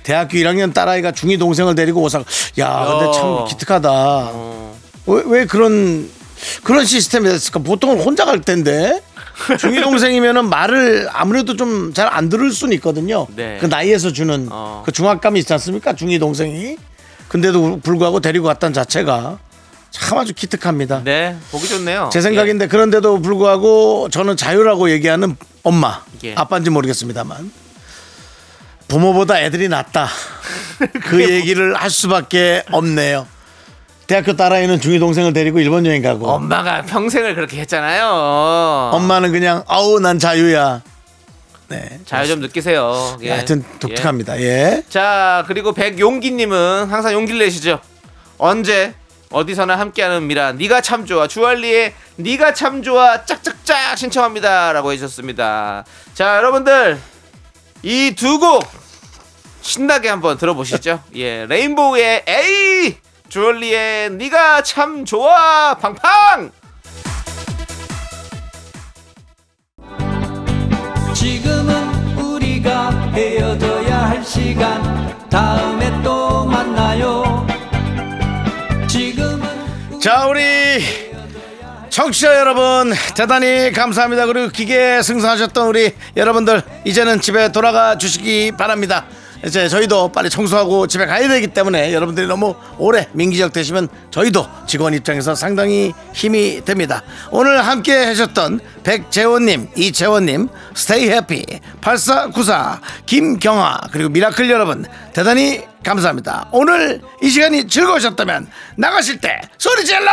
대학교 0.05 0.37
1학년 0.39 0.73
딸아이가 0.75 1.13
중이 1.13 1.39
동생을 1.39 1.75
데리고 1.75 2.03
오사카. 2.03 2.25
야, 2.59 2.87
근데 2.87 3.13
참 3.19 3.45
기특하다. 3.47 4.33
왜, 5.07 5.23
왜 5.27 5.47
그런 5.47 6.09
그런 6.65 6.85
시스템이 6.85 7.29
됐을까? 7.29 7.61
보통은 7.61 8.01
혼자 8.01 8.25
갈 8.25 8.41
텐데 8.41 9.01
중이 9.59 9.81
동생이면은 9.81 10.49
말을 10.49 11.09
아무래도 11.13 11.57
좀 11.57 11.93
잘 11.95 12.09
안 12.13 12.29
들을 12.29 12.53
수는 12.53 12.75
있거든요. 12.75 13.27
네. 13.35 13.59
그 13.61 13.67
나이에서 13.67 14.13
주는 14.13 14.49
어. 14.51 14.83
그 14.85 14.93
중압감이 14.93 15.39
있지 15.41 15.53
않습니까? 15.53 15.95
중이 15.95 16.19
동생이. 16.19 16.77
근데도 17.29 17.81
불구하고 17.83 18.21
데리고 18.21 18.47
갔다는 18.47 18.73
자체가 18.75 19.39
참 19.93 20.19
아주 20.19 20.33
기특합니다. 20.35 21.03
네, 21.05 21.37
보기 21.51 21.69
좋네요. 21.69 22.11
제 22.13 22.21
생각인데 22.21 22.67
그런데도 22.67 23.21
불구하고 23.21 24.09
저는 24.11 24.37
자유라고 24.37 24.91
얘기하는 24.91 25.37
엄마 25.63 26.03
예. 26.25 26.35
아빠인지 26.35 26.71
모르겠습니다만 26.71 27.53
부모보다 28.89 29.41
애들이 29.41 29.69
낫다 29.69 30.09
그 31.05 31.23
얘기를 31.31 31.75
할 31.75 31.89
수밖에 31.89 32.63
없네요 32.73 33.27
대학교 34.07 34.35
딸아이는 34.37 34.81
중이 34.81 34.99
동생을 34.99 35.33
데리고 35.33 35.61
일본 35.61 35.87
여행 35.87 36.03
가고 36.03 36.27
예. 36.27 36.31
엄마가 36.33 36.83
평생을 36.83 37.35
그렇게 37.35 37.59
했잖아요. 37.61 38.91
엄마는 38.93 39.31
그냥 39.31 39.63
아우 39.69 40.01
난 40.01 40.19
자유야 40.19 40.83
네 41.69 42.01
자유 42.07 42.27
좀 42.27 42.41
느끼세요. 42.41 43.19
예. 43.23 43.31
하여튼 43.31 43.63
예. 43.75 43.79
독특합니다 43.79 44.41
예. 44.41 44.83
자 44.89 45.45
그리고 45.47 45.73
백용기님은 45.73 46.89
항상 46.91 47.13
용기를 47.13 47.39
내시죠. 47.39 47.79
언제 48.39 48.95
어디서나 49.33 49.79
함께하는 49.79 50.27
미라 50.27 50.53
네가 50.53 50.81
참 50.81 51.07
좋아. 51.07 51.27
주얼리의 51.27 51.95
네가 52.17 52.55
참 52.55 52.83
좋아. 52.83 53.25
짝짝짝 53.25 53.97
신청합니다라고 53.99 54.93
해주셨습니다. 54.93 55.85
자 56.15 56.37
여러분들 56.37 57.01
이 57.83 58.15
두 58.15 58.39
곡 58.39 58.65
신나게 59.63 60.09
한번 60.09 60.37
들어보시죠. 60.39 61.03
예 61.17 61.47
레인보우의 61.47 62.25
에이 62.27 62.97
주얼리의 63.29 64.11
네가 64.11 64.63
참 64.63 65.05
좋아. 65.05 65.75
팡팡! 65.77 66.51
지금은 71.15 72.17
우리가 72.19 72.91
헤어져야 73.13 74.09
할 74.11 74.25
시간. 74.25 75.29
다음에 75.31 76.03
또 76.03 76.45
만나요 76.45 77.47
자 80.03 80.27
우리 80.27 80.41
청취자 81.89 82.37
여러분 82.39 82.93
대단히 83.17 83.73
감사합니다. 83.73 84.27
그리고 84.27 84.51
함께 84.51 85.01
승선하셨던 85.01 85.67
우리 85.67 85.95
여러분들 86.15 86.63
이제는 86.85 87.23
집에 87.23 87.51
돌아가 87.53 87.97
주시기 87.97 88.53
바랍니다 88.59 89.07
이제 89.45 89.69
저희도 89.69 90.13
빨리 90.13 90.31
청소하고 90.31 90.87
집에 90.87 91.05
가야 91.07 91.27
되기 91.29 91.49
때문에 91.49 91.93
여러분들이 91.93 92.27
너무 92.29 92.55
오래 92.79 93.09
밍기적 93.13 93.53
되시면 93.53 93.89
저희도 94.11 94.49
직원 94.67 94.95
입장에서 94.95 95.35
상당히 95.35 95.93
힘이 96.13 96.65
듭니다. 96.65 97.03
오늘 97.31 97.67
함께 97.67 98.05
하셨던 98.05 98.61
백재원님 98.85 99.71
이재원님 99.77 100.49
스테이 100.75 101.11
해피 101.11 101.45
8494 101.81 102.81
김경아 103.07 103.79
그리고 103.91 104.11
미라클 104.11 104.49
여러분 104.49 104.85
대단히 105.13 105.65
감사합니다. 105.85 106.47
오늘 106.53 107.01
이 107.21 107.29
시간이 107.29 107.67
즐거우셨다면 107.67 108.49
나가실 108.77 109.19
때 109.19 109.41
소리 109.59 109.85
질러! 109.85 110.09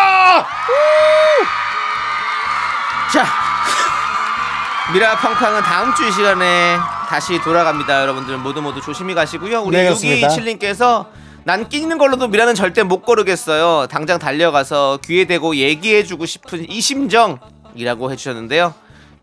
자 3.14 3.26
미라 4.94 5.16
팡팡은 5.18 5.62
다음 5.62 5.94
주 5.94 6.04
이 6.08 6.12
시간에 6.12 6.78
다시 7.10 7.41
돌아갑니다. 7.41 8.01
여러분들 8.01 8.38
모두 8.38 8.62
모두 8.62 8.80
조심히 8.82 9.16
가시고요. 9.16 9.62
우리 9.64 9.76
네, 9.78 9.84
그렇습니다. 9.86 10.28
6227님께서 10.28 11.07
난 11.43 11.68
끼는 11.68 11.97
걸로도 11.97 12.28
미라는 12.28 12.53
절대 12.53 12.84
못 12.84 13.01
고르겠어요. 13.01 13.88
당장 13.88 14.20
달려가서 14.20 14.99
귀에 15.03 15.26
대고 15.26 15.55
얘기해주고 15.55 16.28
싶은 16.28 16.70
이 16.70 16.80
심정이라고 16.80 18.12
해주셨는데요. 18.12 18.76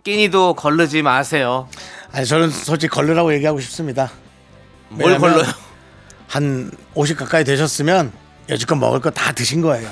끼니도 0.03 0.55
걸르지 0.55 1.03
마세요. 1.03 1.69
아니 2.13 2.27
저는 2.27 2.51
솔직히 2.51 2.91
걸르라고 2.91 3.33
얘기하고 3.35 3.61
싶습니다 3.61 4.11
뭘 4.89 5.19
걸러요? 5.19 5.45
한 6.29 6.71
50 6.95 7.17
가까이 7.19 7.45
되셨으면 7.45 8.13
여지껏 8.49 8.77
먹을 8.79 9.01
거 9.01 9.11
다 9.11 9.33
드신 9.33 9.61
거예요. 9.61 9.89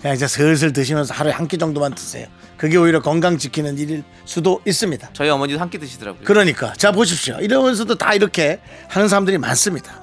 그냥 0.00 0.16
이제 0.16 0.26
슬슬 0.26 0.72
드시면서 0.72 1.12
하루에 1.14 1.32
한 1.32 1.46
끼 1.48 1.58
정도만 1.58 1.94
드세요. 1.94 2.26
그게 2.56 2.76
오히려 2.76 3.00
건강 3.02 3.38
지키는 3.38 3.76
일일 3.78 4.02
수도 4.24 4.60
있습니다. 4.66 5.10
저희 5.12 5.28
어머니도 5.30 5.58
한 5.60 5.68
끼 5.70 5.78
드시더라고요. 5.78 6.22
그러니까 6.24 6.72
자 6.74 6.92
보십시오. 6.92 7.36
이러면서도 7.40 7.96
다 7.96 8.14
이렇게 8.14 8.60
하는 8.88 9.08
사람들이 9.08 9.38
많습니다. 9.38 10.00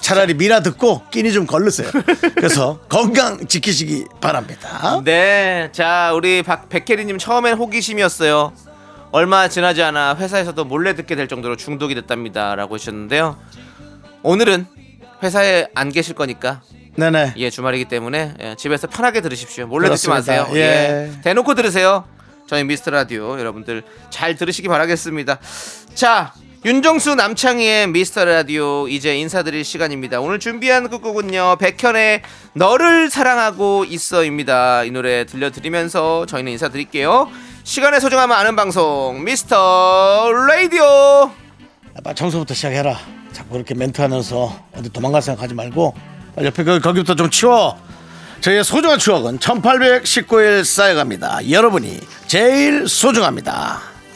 차라리 0.00 0.34
미라 0.34 0.60
듣고 0.60 1.02
끼니 1.10 1.32
좀 1.32 1.46
걸르세요. 1.46 1.90
그래서 2.34 2.78
건강 2.90 3.46
지키시기 3.46 4.04
바랍니다. 4.20 5.00
네, 5.04 5.70
자 5.72 6.12
우리 6.14 6.42
박 6.42 6.68
백혜리님 6.68 7.18
처음엔 7.18 7.54
호기심이었어요. 7.56 8.52
얼마 9.12 9.48
지나지 9.48 9.82
않아 9.82 10.16
회사에서도 10.16 10.62
몰래 10.66 10.94
듣게 10.94 11.16
될 11.16 11.26
정도로 11.28 11.56
중독이 11.56 11.94
됐답니다라고 11.94 12.74
하셨는데요. 12.74 13.38
오늘은 14.22 14.66
회사에 15.22 15.68
안 15.74 15.90
계실 15.90 16.14
거니까 16.14 16.60
네네. 16.98 17.34
예 17.36 17.48
주말이기 17.48 17.84
때문에 17.84 18.34
예, 18.40 18.54
집에서 18.58 18.88
편하게 18.88 19.20
들으십시오. 19.20 19.68
몰래 19.68 19.88
듣지 19.88 20.08
그렇습니다. 20.08 20.42
마세요. 20.42 20.56
예. 20.58 21.12
예. 21.14 21.20
대놓고 21.22 21.54
들으세요. 21.54 22.04
저희 22.48 22.64
미스터 22.64 22.90
라디오 22.90 23.38
여러분들 23.38 23.84
잘 24.10 24.34
들으시기 24.34 24.66
바라겠습니다. 24.66 25.38
자 25.94 26.32
윤정수 26.64 27.14
남창희의 27.14 27.86
미스터 27.86 28.24
라디오 28.24 28.88
이제 28.88 29.16
인사드릴 29.16 29.64
시간입니다. 29.64 30.20
오늘 30.20 30.40
준비한 30.40 30.90
끝곡은요 30.90 31.58
백현의 31.60 32.22
너를 32.54 33.10
사랑하고 33.10 33.84
있어입니다. 33.84 34.82
이 34.82 34.90
노래 34.90 35.24
들려드리면서 35.24 36.26
저희는 36.26 36.50
인사드릴게요. 36.50 37.28
시간의 37.62 38.00
소중함을 38.00 38.34
아는 38.34 38.56
방송 38.56 39.22
미스터 39.22 40.32
라디오. 40.48 41.30
빨리 42.02 42.16
청소부터 42.16 42.54
시작해라. 42.54 42.98
자꾸 43.32 43.50
그렇게 43.50 43.74
멘트하면서 43.74 44.66
어디 44.78 44.90
도망갈 44.90 45.22
생각하지 45.22 45.54
말고 45.54 45.94
옆에 46.42 46.64
그 46.64 46.80
거기부터 46.80 47.14
좀 47.14 47.30
치워. 47.30 47.78
저희의 48.40 48.62
소중한 48.64 48.98
추억은 48.98 49.38
1819일 49.38 50.64
쌓여갑니다. 50.64 51.50
여러분이 51.50 52.00
제일 52.26 52.86
소중합니다. 52.86 53.80